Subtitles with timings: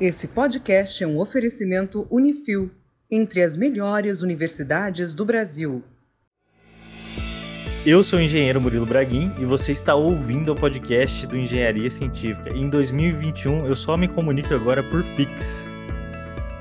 [0.00, 2.70] Esse podcast é um oferecimento Unifil,
[3.10, 5.82] entre as melhores universidades do Brasil.
[7.84, 12.56] Eu sou o engenheiro Murilo Braguin e você está ouvindo o podcast do Engenharia Científica.
[12.56, 15.68] Em 2021, eu só me comunico agora por Pix.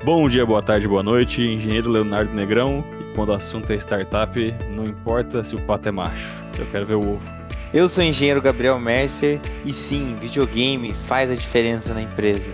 [0.03, 2.83] Bom dia, boa tarde, boa noite, engenheiro Leonardo Negrão.
[2.99, 4.39] E quando o assunto é startup,
[4.75, 7.33] não importa se o pato é macho, eu quero ver o ovo.
[7.71, 12.51] Eu sou o engenheiro Gabriel Mercer e sim, videogame faz a diferença na empresa.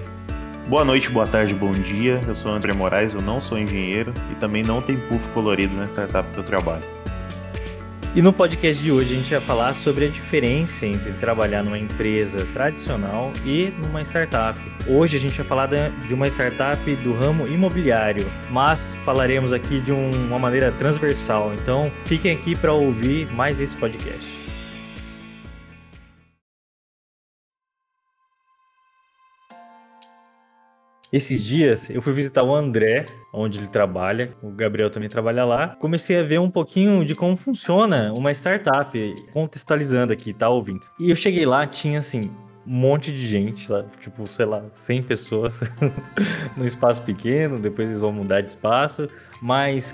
[0.73, 2.19] Boa noite, boa tarde, bom dia.
[2.27, 5.85] Eu sou André Moraes, eu não sou engenheiro e também não tem puff colorido na
[5.85, 6.83] startup que eu trabalho.
[8.15, 11.77] E no podcast de hoje a gente vai falar sobre a diferença entre trabalhar numa
[11.77, 14.59] empresa tradicional e numa startup.
[14.87, 15.67] Hoje a gente vai falar
[16.07, 21.53] de uma startup do ramo imobiliário, mas falaremos aqui de uma maneira transversal.
[21.53, 24.42] Então fiquem aqui para ouvir mais esse podcast.
[31.13, 35.67] Esses dias eu fui visitar o André, onde ele trabalha, o Gabriel também trabalha lá.
[35.67, 38.97] Comecei a ver um pouquinho de como funciona uma startup,
[39.31, 40.89] contextualizando aqui, tá, ouvintes?
[40.99, 42.31] E eu cheguei lá, tinha assim,
[42.65, 43.67] um monte de gente?
[43.99, 45.61] Tipo, sei lá, 100 pessoas
[46.57, 49.07] num espaço pequeno, depois eles vão mudar de espaço.
[49.43, 49.93] Mas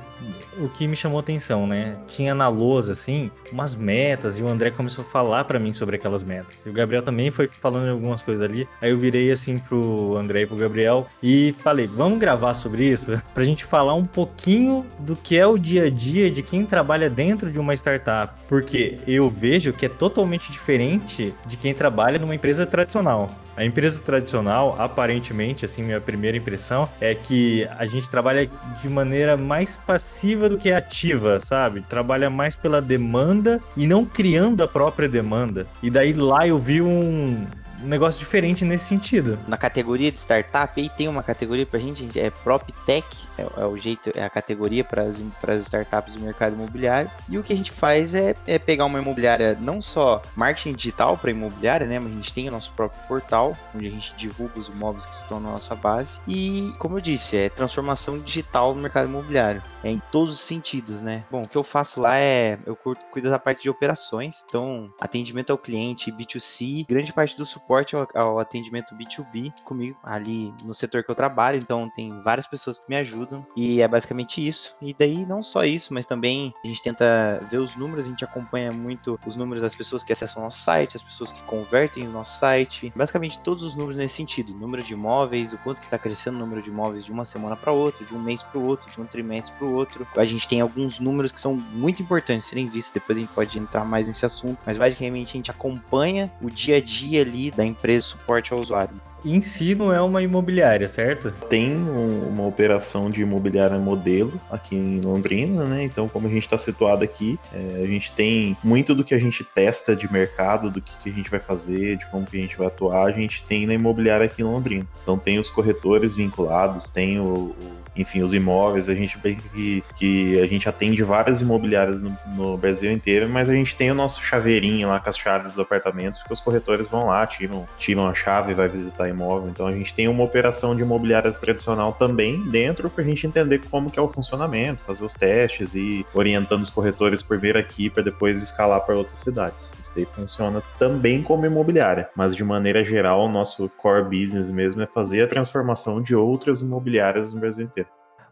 [0.59, 1.97] o que me chamou atenção, né?
[2.07, 5.95] Tinha na lousa, assim, umas metas, e o André começou a falar para mim sobre
[5.95, 6.67] aquelas metas.
[6.67, 8.67] E o Gabriel também foi falando algumas coisas ali.
[8.79, 13.19] Aí eu virei assim pro André e pro Gabriel e falei: vamos gravar sobre isso?
[13.33, 17.09] Pra gente falar um pouquinho do que é o dia a dia de quem trabalha
[17.09, 18.33] dentro de uma startup.
[18.47, 23.31] Porque eu vejo que é totalmente diferente de quem trabalha numa empresa tradicional.
[23.59, 28.49] A empresa tradicional, aparentemente, assim, minha primeira impressão é que a gente trabalha
[28.81, 31.81] de maneira mais passiva do que ativa, sabe?
[31.81, 35.65] Trabalha mais pela demanda e não criando a própria demanda.
[35.81, 37.45] E daí lá eu vi um,
[37.83, 39.39] um negócio diferente nesse sentido.
[39.47, 43.05] Na categoria de startup, aí tem uma categoria pra gente, é PropTech,
[43.37, 45.19] é, é o jeito, é a categoria para as,
[45.61, 47.09] startups do mercado imobiliário.
[47.27, 51.17] E o que a gente faz é, é pegar uma imobiliária, não só marketing digital
[51.17, 54.59] para imobiliária, né, mas a gente tem o nosso próprio portal, onde a gente divulga
[54.59, 56.19] os imóveis que estão na nossa base.
[56.27, 61.01] E, como eu disse, é transformação digital no mercado imobiliário, é em todos os sentidos,
[61.01, 61.23] né.
[61.31, 65.51] Bom, o que eu faço lá é, eu cuido da parte de operações, então atendimento
[65.51, 70.73] ao cliente, B2C, grande parte do suporte suporte ao, ao, atendimento B2B comigo ali no
[70.73, 74.75] setor que eu trabalho, então tem várias pessoas que me ajudam e é basicamente isso.
[74.81, 78.23] E daí não só isso, mas também a gente tenta ver os números, a gente
[78.23, 82.07] acompanha muito os números das pessoas que acessam o nosso site, as pessoas que convertem
[82.07, 85.85] o nosso site, basicamente todos os números nesse sentido, número de imóveis, o quanto que
[85.85, 88.57] está crescendo o número de imóveis de uma semana para outra, de um mês para
[88.57, 90.07] o outro, de um trimestre para o outro.
[90.15, 93.59] A gente tem alguns números que são muito importantes serem vistos, depois a gente pode
[93.59, 97.65] entrar mais nesse assunto, mas basicamente a gente acompanha o dia a dia ali da
[97.65, 98.95] empresa suporte ao usuário.
[99.25, 101.29] Em si não é uma imobiliária, certo?
[101.49, 105.83] Tem um, uma operação de imobiliária modelo aqui em Londrina, né?
[105.83, 109.19] Então, como a gente está situado aqui, é, a gente tem muito do que a
[109.19, 112.41] gente testa de mercado, do que, que, a gente vai fazer, de como que a
[112.41, 114.87] gente vai atuar, a gente tem na imobiliária aqui em Londrina.
[115.03, 120.39] Então, tem os corretores vinculados, tem o, o enfim, os imóveis, a gente que, que
[120.41, 124.21] a gente atende várias imobiliárias no, no, Brasil inteiro, mas a gente tem o nosso
[124.21, 128.13] chaveirinho lá com as chaves dos apartamentos, porque os corretores vão lá, tiram, tiram a
[128.13, 129.49] chave e vai visitar imóvel.
[129.49, 133.61] Então a gente tem uma operação de imobiliária tradicional também dentro para a gente entender
[133.69, 138.03] como que é o funcionamento, fazer os testes e orientando os corretores primeiro aqui para
[138.03, 139.71] depois escalar para outras cidades.
[139.79, 144.81] Isso daí funciona também como imobiliária, mas de maneira geral o nosso core business mesmo
[144.81, 147.88] é fazer a transformação de outras imobiliárias no Brasil inteiro.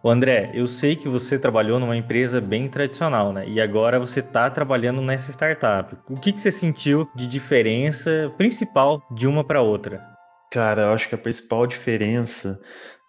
[0.08, 3.46] O André, eu sei que você trabalhou numa empresa bem tradicional, né?
[3.46, 5.98] E agora você está trabalhando nessa startup.
[6.10, 10.02] O que, que você sentiu de diferença principal de uma para outra?
[10.50, 12.58] Cara, eu acho que a principal diferença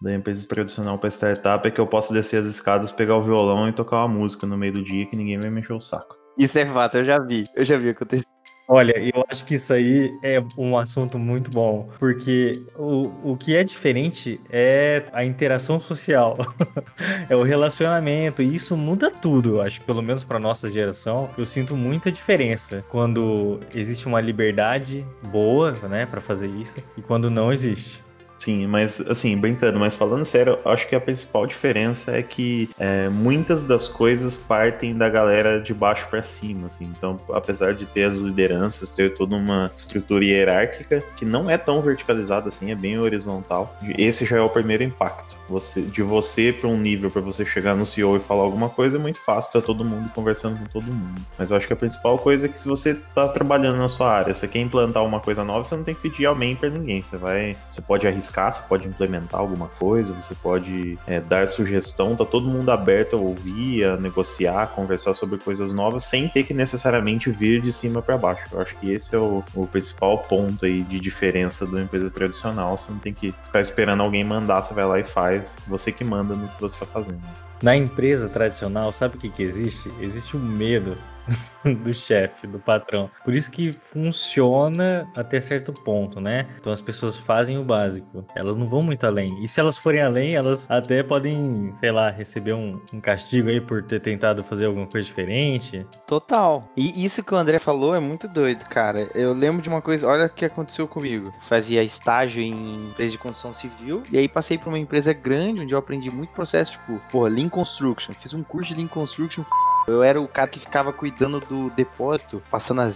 [0.01, 3.69] da empresa tradicional para startup é que eu posso descer as escadas, pegar o violão
[3.69, 6.17] e tocar uma música no meio do dia que ninguém vai mexer o saco.
[6.37, 8.25] Isso é fato, eu já vi, eu já vi acontecer.
[8.71, 13.55] Olha, eu acho que isso aí é um assunto muito bom, porque o, o que
[13.55, 16.37] é diferente é a interação social,
[17.27, 21.47] é o relacionamento, e isso muda tudo, eu acho, pelo menos para nossa geração, eu
[21.47, 27.51] sinto muita diferença quando existe uma liberdade boa, né, para fazer isso, e quando não
[27.51, 28.03] existe.
[28.39, 33.09] Sim, mas assim, brincando, mas falando sério, acho que a principal diferença é que é,
[33.09, 36.91] muitas das coisas partem da galera de baixo para cima, assim.
[36.97, 41.81] Então, apesar de ter as lideranças, ter toda uma estrutura hierárquica que não é tão
[41.81, 43.77] verticalizada assim, é bem horizontal.
[43.97, 45.37] Esse já é o primeiro impacto.
[45.49, 48.97] Você, de você para um nível para você chegar no CEO e falar alguma coisa
[48.97, 51.19] é muito fácil, tá todo mundo conversando com todo mundo.
[51.37, 54.11] Mas eu acho que a principal coisa é que se você tá trabalhando na sua
[54.11, 57.01] área, você quer implantar uma coisa nova, você não tem que pedir aumento para ninguém.
[57.01, 62.15] Você vai, você pode arriscar você pode implementar alguma coisa, você pode é, dar sugestão,
[62.15, 66.43] tá todo mundo aberto a ouvir, a negociar, a conversar sobre coisas novas, sem ter
[66.43, 68.43] que necessariamente vir de cima para baixo.
[68.51, 72.77] Eu acho que esse é o, o principal ponto aí de diferença da empresa tradicional.
[72.77, 76.03] Você não tem que ficar esperando alguém mandar, você vai lá e faz, você que
[76.03, 77.21] manda no que você está fazendo.
[77.61, 79.91] Na empresa tradicional, sabe o que, que existe?
[79.99, 80.97] Existe o medo
[81.83, 83.09] do chefe, do patrão.
[83.23, 86.47] Por isso que funciona até certo ponto, né?
[86.57, 88.25] Então as pessoas fazem o básico.
[88.35, 89.43] Elas não vão muito além.
[89.43, 93.61] E se elas forem além, elas até podem, sei lá, receber um, um castigo aí
[93.61, 95.85] por ter tentado fazer alguma coisa diferente.
[96.07, 96.67] Total.
[96.75, 99.07] E isso que o André falou é muito doido, cara.
[99.13, 101.33] Eu lembro de uma coisa, olha o que aconteceu comigo.
[101.47, 105.73] Fazia estágio em empresa de construção civil e aí passei para uma empresa grande onde
[105.73, 108.13] eu aprendi muito processo, tipo, porra, Lean Construction.
[108.13, 109.43] Fiz um curso de Lean Construction
[109.89, 112.95] eu era o cara que ficava cuidando do depósito, passando as,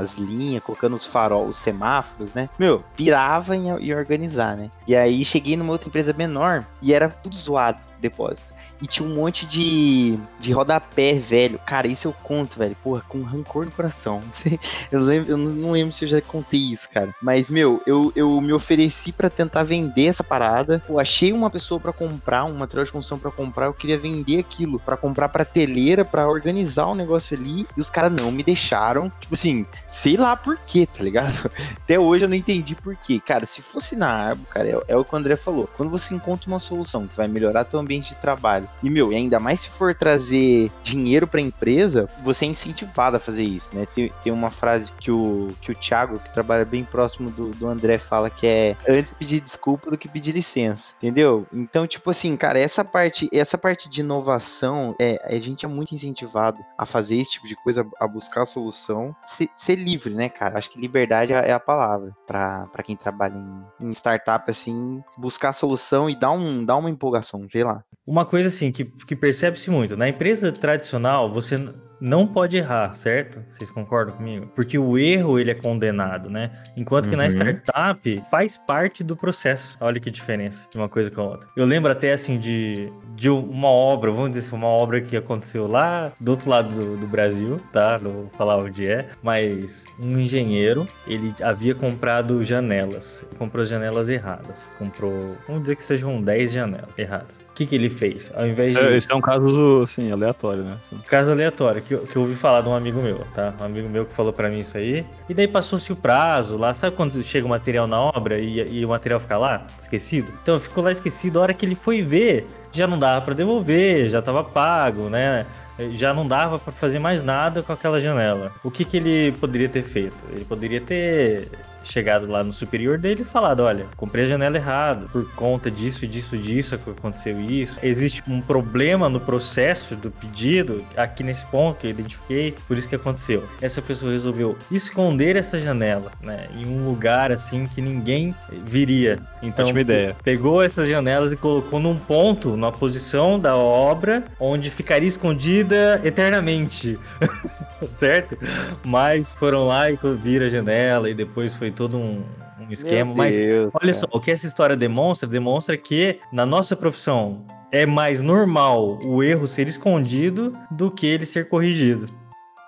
[0.00, 2.48] as linhas, colocando os farol, os semáforos, né?
[2.58, 4.70] Meu, pirava em, em organizar, né?
[4.86, 8.52] E aí cheguei numa outra empresa menor e era tudo zoado depósito.
[8.80, 11.58] E tinha um monte de, de rodapé velho.
[11.64, 12.76] Cara, isso eu conto, velho.
[12.82, 14.22] Porra, com rancor no coração.
[14.90, 17.14] Eu, lembro, eu não lembro se eu já contei isso, cara.
[17.22, 20.82] Mas, meu, eu, eu me ofereci para tentar vender essa parada.
[20.86, 23.66] Pô, achei uma pessoa para comprar, um material de construção para comprar.
[23.66, 27.66] Eu queria vender aquilo para comprar prateleira, para organizar o negócio ali.
[27.76, 29.10] E os caras não me deixaram.
[29.20, 31.50] Tipo assim, sei lá por quê, tá ligado?
[31.82, 33.20] Até hoje eu não entendi por quê.
[33.24, 35.68] Cara, se fosse na árvore, cara, é, é o que o André falou.
[35.76, 38.68] Quando você encontra uma solução que vai melhorar teu ambiente ambiente de trabalho.
[38.82, 43.16] E, meu, e ainda mais se for trazer dinheiro para a empresa, você é incentivado
[43.16, 43.86] a fazer isso, né?
[43.94, 47.66] Tem, tem uma frase que o, que o Thiago, que trabalha bem próximo do, do
[47.66, 51.46] André, fala que é antes pedir desculpa do que pedir licença, entendeu?
[51.52, 55.94] Então, tipo assim, cara, essa parte, essa parte de inovação, é, a gente é muito
[55.94, 60.28] incentivado a fazer esse tipo de coisa, a buscar a solução, ser, ser livre, né,
[60.28, 60.58] cara?
[60.58, 65.52] Acho que liberdade é a palavra para quem trabalha em, em startup, assim, buscar a
[65.52, 67.81] solução e dar, um, dar uma empolgação, sei lá.
[68.06, 71.56] Uma coisa assim que, que percebe-se muito, na empresa tradicional, você
[72.02, 73.40] não pode errar, certo?
[73.48, 74.50] Vocês concordam comigo?
[74.56, 76.50] Porque o erro ele é condenado, né?
[76.76, 77.22] Enquanto que uhum.
[77.22, 79.76] na startup faz parte do processo.
[79.80, 81.48] Olha que diferença de uma coisa com a outra.
[81.56, 85.68] Eu lembro até assim de, de uma obra, vamos dizer assim, uma obra que aconteceu
[85.68, 88.00] lá do outro lado do, do Brasil, tá?
[88.02, 93.24] Não vou falar onde é, mas um engenheiro, ele havia comprado janelas.
[93.38, 94.72] Comprou janelas erradas.
[94.76, 97.41] Comprou, vamos dizer que sejam 10 janelas erradas.
[97.52, 98.32] O que, que ele fez?
[98.34, 98.80] Ao invés de.
[98.80, 100.78] É, esse é um caso, assim, aleatório, né?
[101.06, 103.52] Caso aleatório, que eu, que eu ouvi falar de um amigo meu, tá?
[103.60, 105.04] Um amigo meu que falou para mim isso aí.
[105.28, 106.72] E daí passou-se o prazo lá.
[106.72, 110.32] Sabe quando chega o material na obra e, e o material fica lá, esquecido?
[110.42, 111.40] Então ficou lá esquecido.
[111.40, 115.44] A hora que ele foi ver, já não dava para devolver, já tava pago, né?
[115.92, 118.52] já não dava para fazer mais nada com aquela janela.
[118.62, 120.24] O que, que ele poderia ter feito?
[120.30, 121.50] Ele poderia ter
[121.84, 126.06] chegado lá no superior dele e falado: olha, comprei a janela errada, por conta disso,
[126.06, 127.78] disso, disso aconteceu isso.
[127.82, 132.88] Existe um problema no processo do pedido, aqui nesse ponto que eu identifiquei, por isso
[132.88, 133.44] que aconteceu.
[133.60, 138.34] Essa pessoa resolveu esconder essa janela, né, em um lugar assim que ninguém
[138.64, 139.18] viria.
[139.42, 140.16] Então, Ótima ideia.
[140.22, 146.98] pegou essas janelas e colocou num ponto, na posição da obra, onde ficaria escondida eternamente.
[147.90, 148.38] certo?
[148.84, 152.22] Mas foram lá e viram a janela e depois foi todo um,
[152.60, 153.14] um esquema.
[153.14, 153.94] Mas olha cara.
[153.94, 155.28] só, o que essa história demonstra?
[155.28, 161.24] Demonstra que na nossa profissão é mais normal o erro ser escondido do que ele
[161.24, 162.06] ser corrigido.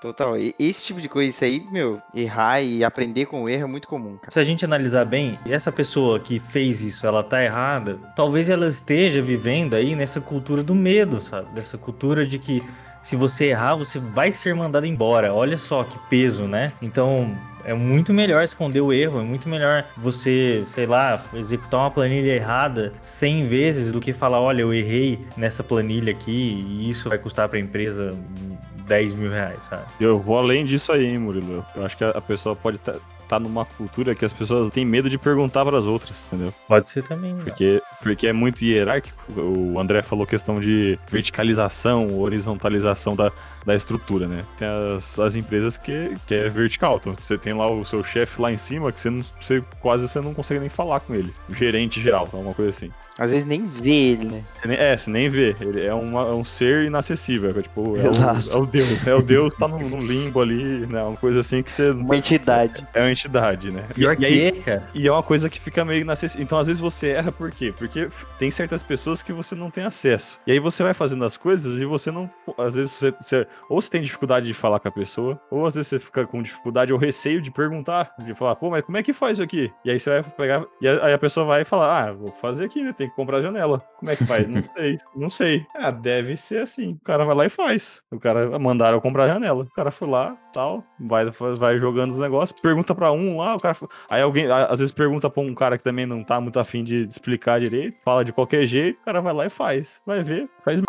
[0.04, 0.36] Total.
[0.36, 3.66] E esse tipo de coisa, isso aí, meu, errar e aprender com o erro é
[3.66, 4.30] muito comum, cara.
[4.30, 8.68] Se a gente analisar bem, essa pessoa que fez isso, ela tá errada, talvez ela
[8.68, 11.54] esteja vivendo aí nessa cultura do medo, sabe?
[11.54, 12.62] Dessa cultura de que
[13.04, 15.32] se você errar, você vai ser mandado embora.
[15.32, 16.72] Olha só que peso, né?
[16.80, 17.30] Então,
[17.64, 22.32] é muito melhor esconder o erro, é muito melhor você, sei lá, executar uma planilha
[22.32, 27.18] errada 100 vezes do que falar, olha, eu errei nessa planilha aqui e isso vai
[27.18, 28.16] custar para a empresa
[28.86, 29.84] 10 mil reais, sabe?
[30.00, 31.64] Eu vou além disso aí, hein, Murilo.
[31.76, 32.78] Eu acho que a pessoa pode
[33.28, 36.52] tá numa cultura que as pessoas têm medo de perguntar para as outras, entendeu?
[36.68, 37.34] Pode ser também.
[37.36, 39.16] Porque, porque é muito hierárquico.
[39.40, 43.32] O André falou questão de verticalização, horizontalização da,
[43.64, 44.44] da estrutura, né?
[44.56, 46.98] Tem as, as empresas que, que é vertical.
[47.00, 50.08] Então você tem lá o seu chefe lá em cima que você, não, você quase
[50.08, 51.32] você não consegue nem falar com ele.
[51.48, 52.90] O gerente geral, alguma coisa assim.
[53.16, 54.42] Às vezes nem vê ele, né?
[54.64, 55.54] É, você nem vê.
[55.60, 57.50] Ele é, uma, é um ser inacessível.
[57.56, 59.06] É, tipo, é o, é o, Deus.
[59.06, 61.00] É o Deus tá no, no, limbo ali, né?
[61.02, 61.90] Uma coisa assim que você.
[61.90, 62.86] Uma entidade.
[62.92, 63.86] É uma entidade, né?
[63.94, 64.88] Pior e, que aí, é, cara.
[64.94, 66.44] E é uma coisa que fica meio inacessível.
[66.44, 67.72] Então, às vezes, você erra por quê?
[67.76, 70.38] Porque tem certas pessoas que você não tem acesso.
[70.46, 72.28] E aí você vai fazendo as coisas e você não.
[72.58, 75.74] Às vezes você, você- Ou você tem dificuldade de falar com a pessoa, ou às
[75.74, 78.12] vezes você fica com dificuldade ou receio de perguntar.
[78.18, 79.72] De falar, pô, mas como é que faz isso aqui?
[79.84, 80.64] E aí você vai pegar.
[80.80, 82.92] E aí a pessoa vai falar, ah, vou fazer aqui, né?
[82.92, 83.82] Tem que comprar a janela.
[83.98, 84.46] Como é que faz?
[84.48, 85.66] não sei, não sei.
[85.74, 86.92] Ah, deve ser assim.
[87.00, 88.02] O cara vai lá e faz.
[88.10, 89.64] O cara mandaram eu comprar a janela.
[89.64, 91.24] O cara foi lá, tal, vai,
[91.56, 93.76] vai jogando os negócios, pergunta pra um lá, o cara.
[94.08, 97.04] Aí alguém, às vezes, pergunta pra um cara que também não tá muito afim de
[97.06, 100.00] explicar direito, fala de qualquer jeito, o cara vai lá e faz.
[100.06, 100.80] Vai ver, faz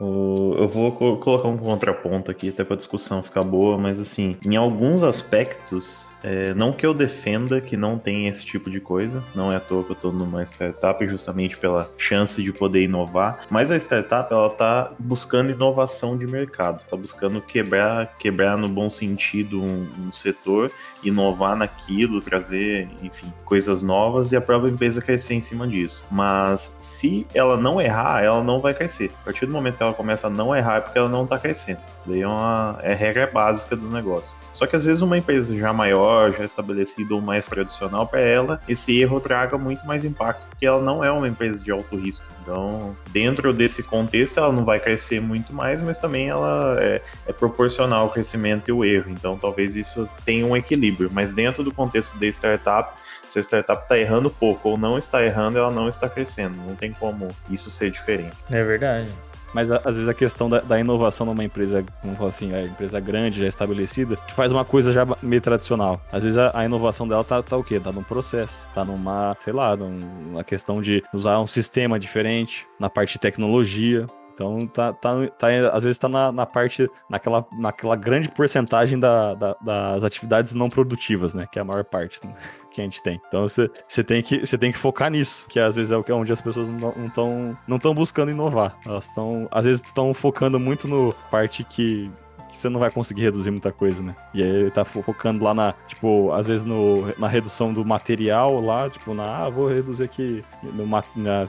[0.00, 4.54] Eu vou co- colocar um contraponto aqui, até pra discussão ficar boa, mas assim, em
[4.56, 9.52] alguns aspectos, é, não que eu defenda que não tem esse tipo de coisa, não
[9.52, 13.70] é à toa que eu tô numa startup justamente pela chance de poder inovar, mas
[13.70, 19.62] a startup ela tá buscando inovação de mercado, tá buscando quebrar, quebrar no bom sentido
[19.62, 20.70] um, um setor,
[21.02, 26.06] inovar naquilo, trazer, enfim, coisas novas e a própria empresa crescer em cima disso.
[26.10, 29.12] Mas se ela não errar, ela não vai crescer.
[29.22, 31.38] A partir do momento que ela começa a não errar, é porque ela não tá
[31.38, 31.80] crescendo.
[31.96, 34.36] Isso daí é uma é regra básica do negócio.
[34.52, 38.60] Só que às vezes uma empresa já maior, já estabelecida ou mais tradicional para ela,
[38.68, 42.24] esse erro traga muito mais impacto, porque ela não é uma empresa de alto risco.
[42.42, 47.32] Então, dentro desse contexto, ela não vai crescer muito mais, mas também ela é, é
[47.32, 49.10] proporcional ao crescimento e o erro.
[49.10, 51.10] Então, talvez isso tenha um equilíbrio.
[51.12, 52.98] Mas dentro do contexto da startup,
[53.28, 56.56] se a startup está errando pouco ou não está errando, ela não está crescendo.
[56.66, 58.36] Não tem como isso ser diferente.
[58.50, 59.12] É verdade.
[59.52, 63.00] Mas às vezes a questão da, da inovação numa empresa, vamos falar assim, a empresa
[63.00, 66.00] grande, já estabelecida, que faz uma coisa já meio tradicional.
[66.12, 67.80] Às vezes a, a inovação dela tá, tá o quê?
[67.80, 72.90] Tá num processo, tá numa, sei lá, numa questão de usar um sistema diferente, na
[72.90, 74.06] parte de tecnologia.
[74.38, 79.34] Então tá, tá, tá às vezes tá na, na parte, naquela, naquela grande porcentagem da,
[79.34, 81.48] da- das atividades não produtivas, né?
[81.50, 82.32] Que é a maior parte né,
[82.70, 83.20] que a gente tem.
[83.26, 86.40] Então você tem, que- tem que focar nisso, que às vezes é que- onde as
[86.40, 88.76] pessoas não estão não tão buscando inovar.
[88.86, 92.08] Elas estão, às vezes, estão focando muito no parte que
[92.48, 94.14] que você não vai conseguir reduzir muita coisa, né?
[94.32, 97.84] E aí ele tá fo- focando lá na, tipo, às vezes no, na redução do
[97.84, 100.86] material lá, tipo, na, ah, vou reduzir aqui, no,
[101.16, 101.44] na-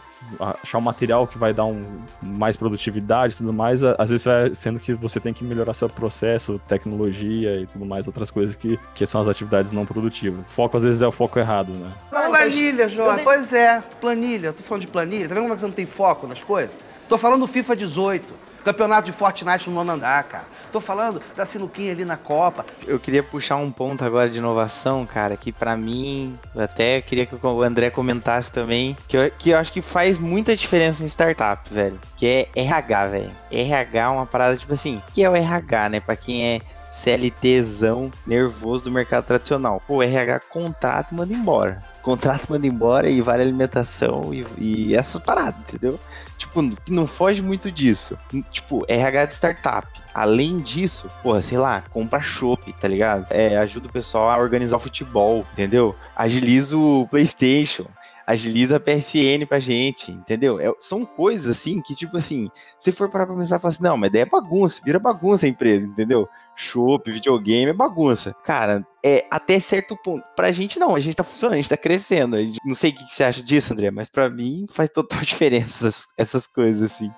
[0.63, 1.83] achar um material que vai dar um,
[2.21, 5.89] mais produtividade e tudo mais, às vezes vai sendo que você tem que melhorar seu
[5.89, 10.47] processo, tecnologia e tudo mais, outras coisas que, que são as atividades não produtivas.
[10.47, 11.91] O foco às vezes é o foco errado, né?
[12.09, 13.23] Planilha, Jorge.
[13.23, 14.53] Pois é, planilha.
[14.53, 15.27] Tô falando de planilha.
[15.27, 16.75] Tá vendo como é que você não tem foco nas coisas?
[17.07, 18.48] Tô falando do FIFA 18.
[18.63, 20.43] Campeonato de Fortnite no nono andar, cara.
[20.71, 22.65] Tô falando da sinuquinha ali na Copa.
[22.85, 27.35] Eu queria puxar um ponto agora de inovação, cara, que pra mim, até queria que
[27.35, 31.73] o André comentasse também, que eu, que eu acho que faz muita diferença em startup,
[31.73, 33.31] velho, que é RH, velho.
[33.51, 36.61] RH é uma parada, tipo assim, que é o RH, né, pra quem é
[36.99, 39.81] CLTzão nervoso do mercado tradicional.
[39.87, 41.81] Pô, RH contrata e manda embora.
[42.01, 45.99] Contrata e manda embora e vale alimentação e, e essas paradas, entendeu?
[46.37, 48.17] Tipo, não foge muito disso.
[48.51, 49.87] Tipo, RH de startup.
[50.13, 53.27] Além disso, porra, sei lá, compra chopp, tá ligado?
[53.29, 55.95] É, ajuda o pessoal a organizar o futebol, entendeu?
[56.15, 57.85] Agiliza o PlayStation.
[58.25, 60.59] Agiliza a PSN pra gente, entendeu?
[60.59, 63.97] É- são coisas assim que, tipo assim, se for parar pra pensar, fala assim, não,
[63.97, 66.29] mas daí é bagunça, vira bagunça a empresa, entendeu?
[66.59, 68.35] Chopp, videogame é bagunça.
[68.43, 70.23] Cara, é até certo ponto.
[70.35, 72.37] Pra gente não, a gente tá funcionando, a gente tá crescendo.
[72.37, 75.21] Gente- não sei o que que você acha disso, André, mas pra mim faz total
[75.23, 77.09] diferença essas, essas coisas assim.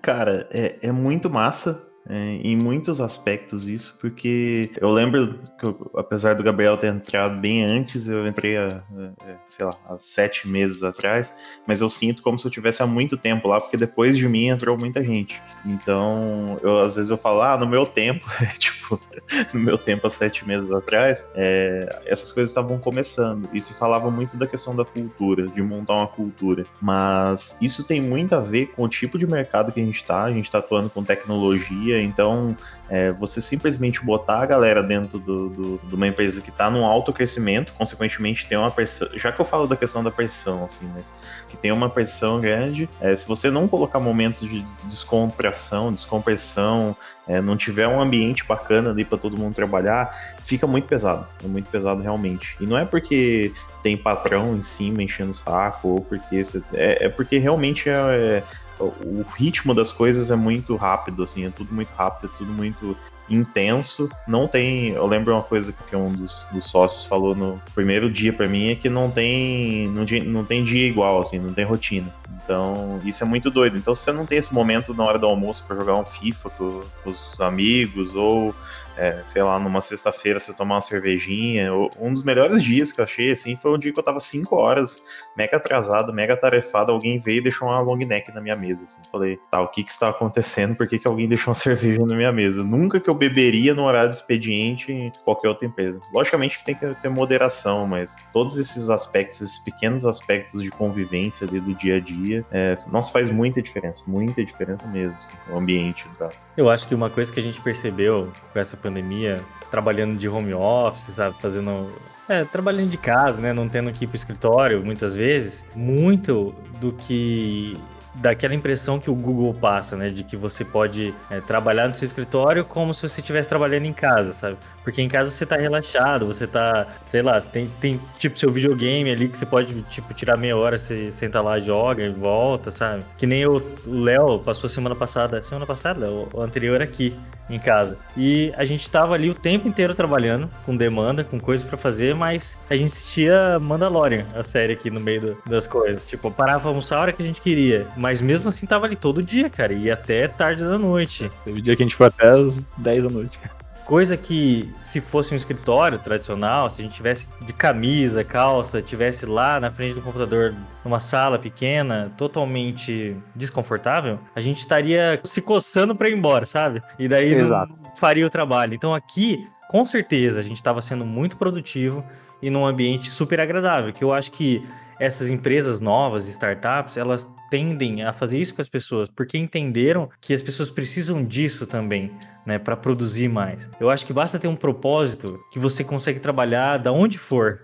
[0.00, 5.90] Cara, é, é muito massa é, em muitos aspectos isso, porque eu lembro que, eu-
[5.96, 8.82] apesar do Gabriel ter entrado bem antes, eu entrei, há,
[9.26, 12.86] é, sei lá, há sete meses atrás, mas eu sinto como se eu tivesse há
[12.86, 15.40] muito tempo lá, porque depois de mim entrou muita gente.
[15.64, 18.26] Então, eu, às vezes eu falo, ah, no meu tempo,
[18.58, 19.00] tipo,
[19.54, 24.10] no meu tempo há sete meses atrás, é, essas coisas estavam começando e se falava
[24.10, 26.66] muito da questão da cultura, de montar uma cultura.
[26.80, 30.24] Mas isso tem muito a ver com o tipo de mercado que a gente está.
[30.24, 32.56] A gente está atuando com tecnologia, então
[32.88, 36.84] é, você simplesmente botar a galera dentro do, do- de uma empresa que está num
[36.84, 39.08] alto crescimento, consequentemente tem uma pressão.
[39.14, 41.12] Já que eu falo da questão da pressão, assim, mas
[41.48, 46.96] que tem uma pressão grande, é, se você não colocar momentos de descontração, descompressão,
[47.26, 51.26] é, não tiver um ambiente bacana ali para todo mundo trabalhar, fica muito pesado.
[51.42, 52.56] É muito pesado realmente.
[52.60, 56.44] E não é porque tem patrão em cima enchendo o saco, ou porque.
[56.44, 58.42] você- é, é porque realmente é, é-
[58.84, 62.96] o ritmo das coisas é muito rápido, assim, é tudo muito rápido, é tudo muito
[63.28, 64.08] intenso.
[64.26, 64.90] Não tem.
[64.90, 68.70] Eu lembro uma coisa que um dos, dos sócios falou no primeiro dia pra mim
[68.70, 69.88] é que não tem.
[69.88, 72.12] Não, não tem dia igual, assim, não tem rotina.
[72.44, 73.76] Então, isso é muito doido.
[73.76, 76.50] Então, se você não tem esse momento na hora do almoço para jogar um FIFA
[76.50, 78.54] com, com os amigos ou
[78.96, 81.72] é, sei lá, numa sexta-feira você tomar uma cervejinha.
[81.98, 84.54] Um dos melhores dias que eu achei, assim, foi um dia que eu tava 5
[84.54, 85.00] horas,
[85.36, 89.00] mega atrasado, mega tarefado, alguém veio e deixou uma long neck na minha mesa, assim.
[89.10, 90.76] Falei, tá, o que que está acontecendo?
[90.76, 92.62] Por que que alguém deixou uma cerveja na minha mesa?
[92.62, 96.00] Nunca que eu beberia no horário de expediente em qualquer outra empresa.
[96.12, 101.46] Logicamente que tem que ter moderação, mas todos esses aspectos, esses pequenos aspectos de convivência
[101.46, 105.56] ali do dia a dia, é, nossa, faz muita diferença, muita diferença mesmo, assim, o
[105.56, 110.18] ambiente do Eu acho que uma coisa que a gente percebeu com essa pandemia, trabalhando
[110.18, 111.90] de home office, sabe, fazendo
[112.28, 113.52] é, trabalhando de casa, né?
[113.52, 115.64] Não tendo que ir pro escritório muitas vezes.
[115.74, 117.76] Muito do que
[118.14, 120.10] daquela impressão que o Google passa, né?
[120.10, 123.92] De que você pode é, trabalhar no seu escritório como se você estivesse trabalhando em
[123.92, 124.56] casa, sabe?
[124.84, 129.10] Porque em casa você tá relaxado, você tá, sei lá, tem, tem tipo seu videogame
[129.10, 133.04] ali que você pode, tipo, tirar meia hora, você senta lá, joga e volta, sabe?
[133.16, 137.14] Que nem o Léo passou semana passada, semana passada, o, o anterior aqui
[137.48, 137.98] em casa.
[138.16, 142.14] E a gente tava ali o tempo inteiro trabalhando, com demanda, com coisas para fazer,
[142.14, 146.06] mas a gente assistia Mandalorian, a série aqui no meio do, das coisas.
[146.06, 149.22] Tipo, parava almoçar a hora que a gente queria, mas mesmo assim tava ali todo
[149.22, 151.30] dia, cara, e até tarde da noite.
[151.44, 153.38] Teve dia que a gente foi até as 10 da noite.
[153.84, 159.24] Coisa que, se fosse um escritório tradicional, se a gente tivesse de camisa, calça, tivesse
[159.24, 160.52] lá na frente do computador,
[160.84, 166.82] numa sala pequena, totalmente desconfortável, a gente estaria se coçando para ir embora, sabe?
[166.98, 167.72] E daí Exato.
[167.80, 168.74] não faria o trabalho.
[168.74, 172.04] Então aqui, com certeza, a gente estava sendo muito produtivo
[172.42, 174.60] e num ambiente super agradável, que eu acho que
[174.98, 180.32] essas empresas novas, startups, elas tendem a fazer isso com as pessoas, porque entenderam que
[180.32, 182.10] as pessoas precisam disso também,
[182.46, 183.68] né, para produzir mais.
[183.78, 187.60] Eu acho que basta ter um propósito que você consegue trabalhar da onde for,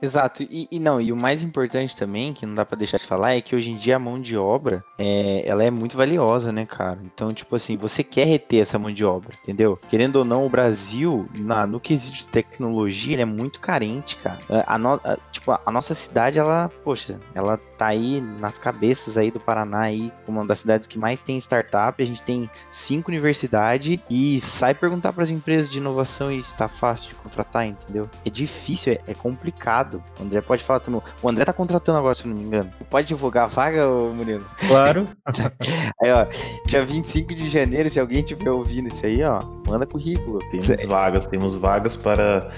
[0.00, 3.06] Exato, e, e, não, e o mais importante também, que não dá para deixar de
[3.06, 6.52] falar, é que hoje em dia a mão de obra, é, ela é muito valiosa,
[6.52, 6.98] né, cara?
[7.04, 9.78] Então, tipo assim, você quer reter essa mão de obra, entendeu?
[9.90, 14.38] Querendo ou não, o Brasil, na, no quesito de tecnologia, ele é muito carente, cara.
[14.66, 19.16] A, no, a, tipo, a, a nossa cidade, ela, poxa, ela tá aí nas cabeças
[19.16, 22.50] aí do Paraná aí, como uma das cidades que mais tem startup, a gente tem
[22.70, 27.66] cinco universidades e sai perguntar para as empresas de inovação e está fácil de contratar,
[27.66, 28.08] entendeu?
[28.24, 31.00] É difícil, é, é complicado O André pode falar também.
[31.22, 32.70] O André tá contratando agora, se eu não me engano.
[32.90, 34.44] Pode divulgar a vaga, Murilo?
[34.66, 35.08] Claro.
[36.02, 36.26] aí, ó,
[36.66, 40.38] dia 25 de janeiro, se alguém estiver ouvindo isso aí, ó, manda currículo.
[40.50, 42.50] Temos vagas, temos vagas para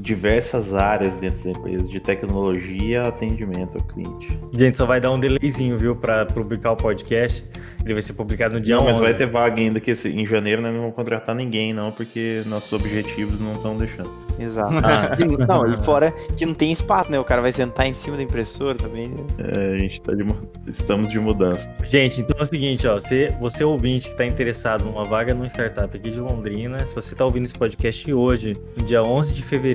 [0.00, 4.38] diversas áreas dentro da empresa, de tecnologia atendimento ao cliente.
[4.52, 7.44] Gente, só vai dar um delayzinho, viu, para publicar o podcast.
[7.84, 8.92] Ele vai ser publicado no dia não, 11.
[8.92, 12.42] mas vai ter vaga ainda que em janeiro nós não vamos contratar ninguém, não, porque
[12.46, 14.10] nossos objetivos não estão deixando.
[14.38, 14.74] Exato.
[14.84, 15.16] Ah.
[15.22, 17.18] E, não, e fora que não tem espaço, né?
[17.18, 19.08] O cara vai sentar em cima da impressora também.
[19.08, 19.24] Né?
[19.38, 20.24] É, a gente tá de,
[20.66, 21.72] estamos de mudança.
[21.84, 25.46] Gente, então é o seguinte, ó, você, você ouvinte que tá interessado numa vaga numa
[25.46, 29.42] startup aqui de Londrina, se você tá ouvindo esse podcast hoje, no dia 11 de
[29.42, 29.71] fevereiro,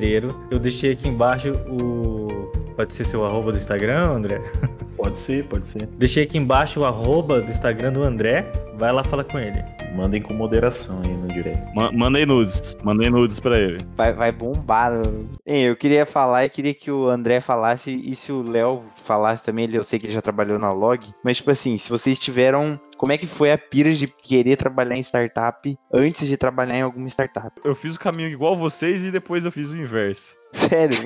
[0.51, 2.27] eu deixei aqui embaixo o
[2.77, 4.39] Pode ser seu arroba do Instagram, André?
[4.95, 5.87] Pode ser, pode ser.
[5.97, 8.51] Deixei aqui embaixo o arroba do Instagram do André.
[8.75, 9.63] Vai lá falar com ele.
[9.95, 11.59] Mandem com moderação aí no direct.
[11.75, 12.77] Ma mandei nudes.
[12.83, 13.79] Mandei nudes pra ele.
[13.95, 14.91] Vai, vai bombar.
[15.45, 19.43] Hein, eu queria falar e queria que o André falasse e se o Léo falasse
[19.43, 19.65] também.
[19.65, 21.03] Ele, eu sei que ele já trabalhou na Log.
[21.23, 24.97] Mas, tipo assim, se vocês tiveram como é que foi a pira de querer trabalhar
[24.97, 27.51] em startup antes de trabalhar em alguma startup?
[27.63, 30.35] Eu fiz o caminho igual vocês e depois eu fiz o inverso.
[30.51, 30.97] Sério?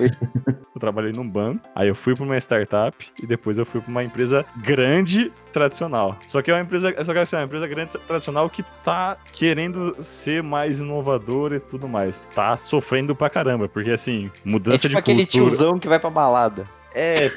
[0.47, 3.89] eu trabalhei num banco, aí eu fui para uma startup e depois eu fui para
[3.89, 6.17] uma empresa grande tradicional.
[6.27, 9.17] Só que é uma empresa, só que assim, é uma empresa grande tradicional que tá
[9.34, 12.25] querendo ser mais inovadora e tudo mais.
[12.34, 15.49] Tá sofrendo pra caramba, porque assim, mudança é tipo de aquele cultura...
[15.49, 16.65] tiozão que vai pra balada.
[16.93, 17.30] É,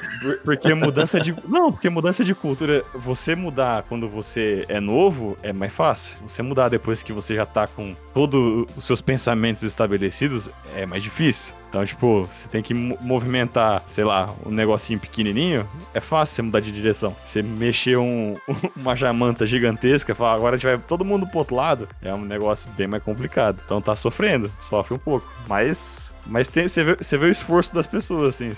[0.43, 1.33] porque mudança de.
[1.47, 2.83] Não, porque mudança de cultura.
[2.93, 6.19] Você mudar quando você é novo é mais fácil.
[6.27, 11.03] Você mudar depois que você já tá com todos os seus pensamentos estabelecidos é mais
[11.03, 11.53] difícil.
[11.67, 16.61] Então, tipo, você tem que movimentar, sei lá, um negocinho pequenininho, é fácil você mudar
[16.61, 17.13] de direção.
[17.25, 18.37] Você mexer um,
[18.73, 22.23] uma jamanta gigantesca, falar, agora a gente vai todo mundo pro outro lado, é um
[22.23, 23.59] negócio bem mais complicado.
[23.65, 25.29] Então tá sofrendo, sofre um pouco.
[25.49, 28.51] Mas mas tem, você, vê, você vê o esforço das pessoas, assim,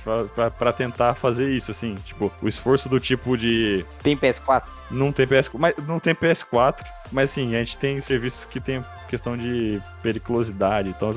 [0.58, 1.96] para tentar fazer isso, assim.
[2.06, 3.86] Tipo, o esforço do tipo de.
[4.02, 4.64] Tem PS4?
[4.90, 8.82] Não tem PS4, mas não tem PS4, mas assim, a gente tem serviços que tem
[9.08, 10.90] questão de periculosidade.
[10.90, 11.10] Então,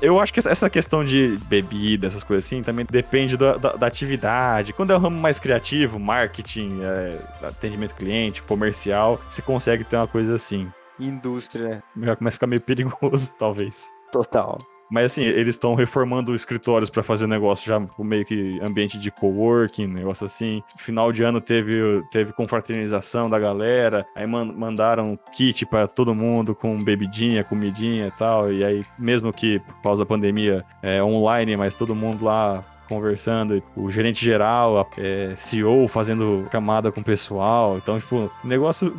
[0.00, 3.86] eu acho que essa questão de bebida, essas coisas assim, também depende da, da, da
[3.86, 4.72] atividade.
[4.72, 10.08] Quando é um ramo mais criativo, marketing, é, atendimento cliente, comercial, você consegue ter uma
[10.08, 10.70] coisa assim.
[10.98, 11.82] Indústria.
[12.00, 13.88] Já começa a ficar meio perigoso, talvez.
[14.10, 14.58] Total.
[14.90, 19.86] Mas assim, eles estão reformando escritórios para fazer negócio já meio que ambiente de coworking,
[19.86, 20.62] negócio assim.
[20.76, 26.54] Final de ano teve, teve confraternização da galera, aí man mandaram kit para todo mundo
[26.54, 28.52] com bebidinha, comidinha e tal.
[28.52, 33.62] E aí, mesmo que por causa da pandemia é online, mas todo mundo lá conversando,
[33.76, 37.76] o gerente geral, é, CEO fazendo chamada com o pessoal.
[37.76, 38.96] Então, tipo, negócio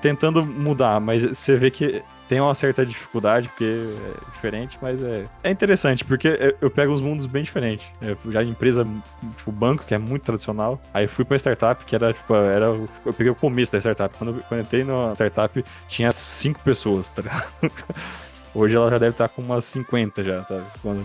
[0.00, 5.24] tentando mudar, mas você vê que tem uma certa dificuldade, porque é diferente, mas é,
[5.42, 7.86] é interessante, porque eu pego uns mundos bem diferentes.
[8.00, 8.86] Eu já empresa,
[9.36, 13.12] tipo, banco, que é muito tradicional, aí fui pra startup, que era, tipo, era, eu
[13.16, 14.14] peguei o começo da startup.
[14.16, 17.48] Quando eu, quando eu entrei na startup, tinha cinco pessoas, tá ligado?
[18.54, 20.64] Hoje ela já deve estar com umas 50 já, sabe?
[20.82, 21.04] Quando,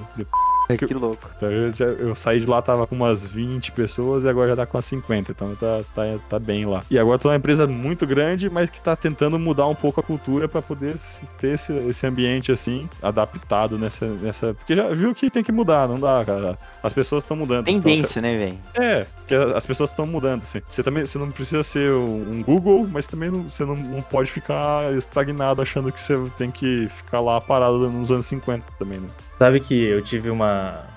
[0.67, 1.29] que, que louco.
[1.35, 4.55] Então, eu, já, eu, saí de lá, tava com umas 20 pessoas e agora já
[4.55, 5.31] tá com umas 50.
[5.31, 6.83] Então tá, tá, tá bem lá.
[6.89, 10.03] E agora tô numa empresa muito grande, mas que tá tentando mudar um pouco a
[10.03, 10.95] cultura para poder
[11.39, 14.53] ter esse, esse ambiente assim, adaptado nessa, nessa.
[14.53, 16.57] Porque já viu que tem que mudar, não dá, cara.
[16.81, 17.65] As pessoas estão mudando.
[17.65, 18.57] Tendência, então, né, velho?
[18.75, 20.61] É, porque as pessoas estão mudando, assim.
[20.69, 24.31] Você também você não precisa ser um Google, mas também não, você não, não pode
[24.31, 29.07] ficar estagnado achando que você tem que ficar lá parado nos anos 50 também, né?
[29.37, 30.52] Sabe que eu tive uma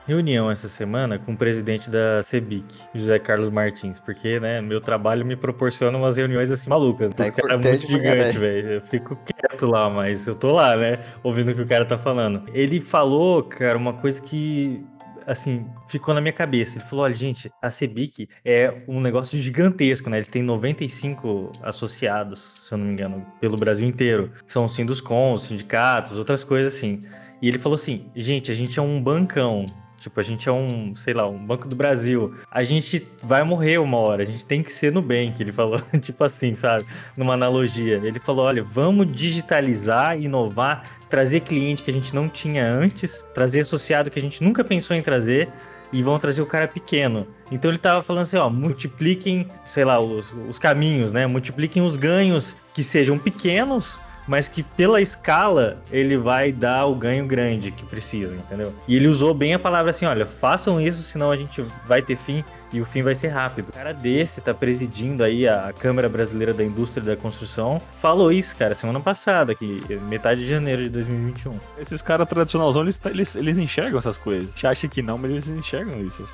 [0.06, 5.24] reunião essa semana com o presidente da CEBIC, José Carlos Martins, porque, né, meu trabalho
[5.26, 7.12] me proporciona umas reuniões assim malucas.
[7.14, 8.72] Tá Esse cara é muito gigante, velho.
[8.72, 11.98] Eu fico quieto lá, mas eu tô lá, né, ouvindo o que o cara tá
[11.98, 12.44] falando.
[12.54, 14.84] Ele falou, cara, uma coisa que
[15.26, 16.78] assim, ficou na minha cabeça.
[16.78, 20.18] Ele falou: olha, gente, a CEBIC é um negócio gigantesco, né?
[20.18, 24.30] Eles têm 95 associados, se eu não me engano, pelo Brasil inteiro.
[24.46, 27.02] São sim dos cons, sindicatos, outras coisas assim.
[27.40, 29.66] E ele falou assim: gente, a gente é um bancão.
[29.98, 32.34] Tipo, a gente é um, sei lá, um Banco do Brasil.
[32.50, 34.92] A gente vai morrer uma hora, a gente tem que ser
[35.34, 36.84] que ele falou, tipo assim, sabe?
[37.16, 38.00] Numa analogia.
[38.04, 43.60] Ele falou: olha, vamos digitalizar, inovar, trazer cliente que a gente não tinha antes, trazer
[43.60, 45.48] associado que a gente nunca pensou em trazer
[45.92, 47.26] e vão trazer o cara pequeno.
[47.50, 51.26] Então ele tava falando assim, ó, multipliquem, sei lá, os, os caminhos, né?
[51.26, 57.26] Multipliquem os ganhos que sejam pequenos mas que pela escala ele vai dar o ganho
[57.26, 58.74] grande que precisa, entendeu?
[58.86, 62.16] E ele usou bem a palavra assim: olha, façam isso, senão a gente vai ter
[62.16, 63.68] fim e o fim vai ser rápido.
[63.68, 68.56] O cara desse tá presidindo aí a Câmara Brasileira da Indústria da Construção, falou isso,
[68.56, 71.58] cara, semana passada, que metade de janeiro de 2021.
[71.78, 74.48] Esses caras tradicionalzão, eles, eles, eles enxergam essas coisas.
[74.48, 76.24] A gente acha que não, mas eles enxergam isso.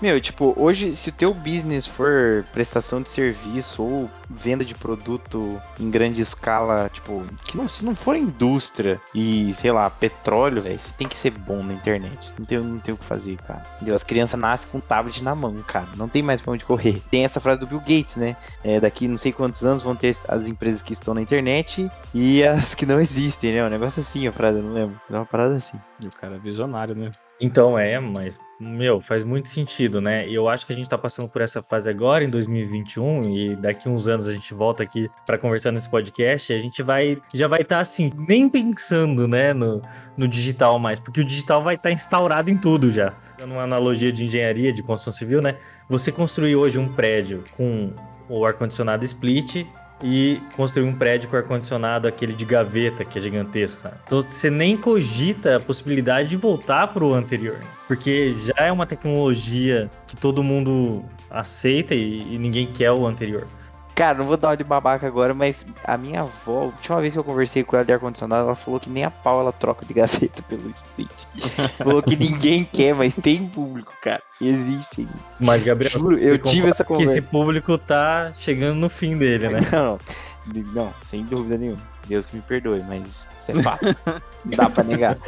[0.00, 5.60] Meu, tipo, hoje, se o teu business for prestação de serviço ou venda de produto
[5.80, 10.78] em grande escala, tipo, que não, se não for indústria e, sei lá, petróleo, velho,
[10.78, 12.32] você tem que ser bom na internet.
[12.38, 13.62] Não tem, não tem o que fazer, cara.
[13.76, 13.96] Entendeu?
[13.96, 15.88] As crianças nascem com um tablet na mão, cara.
[15.96, 17.02] Não tem mais pra onde correr.
[17.10, 18.36] Tem essa frase do Bill Gates, né?
[18.62, 22.44] É, daqui não sei quantos anos vão ter as empresas que estão na internet e
[22.44, 23.64] as que não existem, né?
[23.64, 25.00] Um negócio assim, a frase, eu não lembro.
[25.10, 25.78] É uma parada assim.
[25.98, 27.10] E o cara é visionário, né?
[27.40, 30.28] Então é, mas, meu, faz muito sentido, né?
[30.28, 33.88] Eu acho que a gente tá passando por essa fase agora, em 2021, e daqui
[33.88, 37.46] uns anos a gente volta aqui para conversar nesse podcast, e a gente vai, já
[37.46, 39.80] vai estar tá, assim, nem pensando, né, no,
[40.16, 43.12] no digital mais, porque o digital vai estar tá instaurado em tudo já.
[43.38, 45.56] Dando uma analogia de engenharia, de construção civil, né?
[45.88, 47.92] Você construir hoje um prédio com
[48.28, 49.64] o ar-condicionado split
[50.02, 53.96] e construir um prédio com ar-condicionado, aquele de gaveta, que é gigantesco, sabe?
[54.04, 58.86] Então você nem cogita a possibilidade de voltar para o anterior, porque já é uma
[58.86, 63.46] tecnologia que todo mundo aceita e, e ninguém quer o anterior.
[63.98, 67.12] Cara, não vou dar uma de babaca agora, mas a minha avó, a última vez
[67.12, 69.84] que eu conversei com ela de ar-condicionado, ela falou que nem a pau ela troca
[69.84, 71.10] de gaveta pelo split.
[71.76, 74.22] falou que ninguém quer, mas tem público, cara.
[74.40, 75.08] Existe.
[75.40, 77.12] Mas, Gabriel, Juro, eu tive essa conversa.
[77.12, 79.60] Que esse público tá chegando no fim dele, né?
[79.72, 79.98] Não,
[80.72, 81.82] não, sem dúvida nenhuma.
[82.06, 83.84] Deus que me perdoe, mas isso é fato.
[84.44, 85.18] não dá pra negar.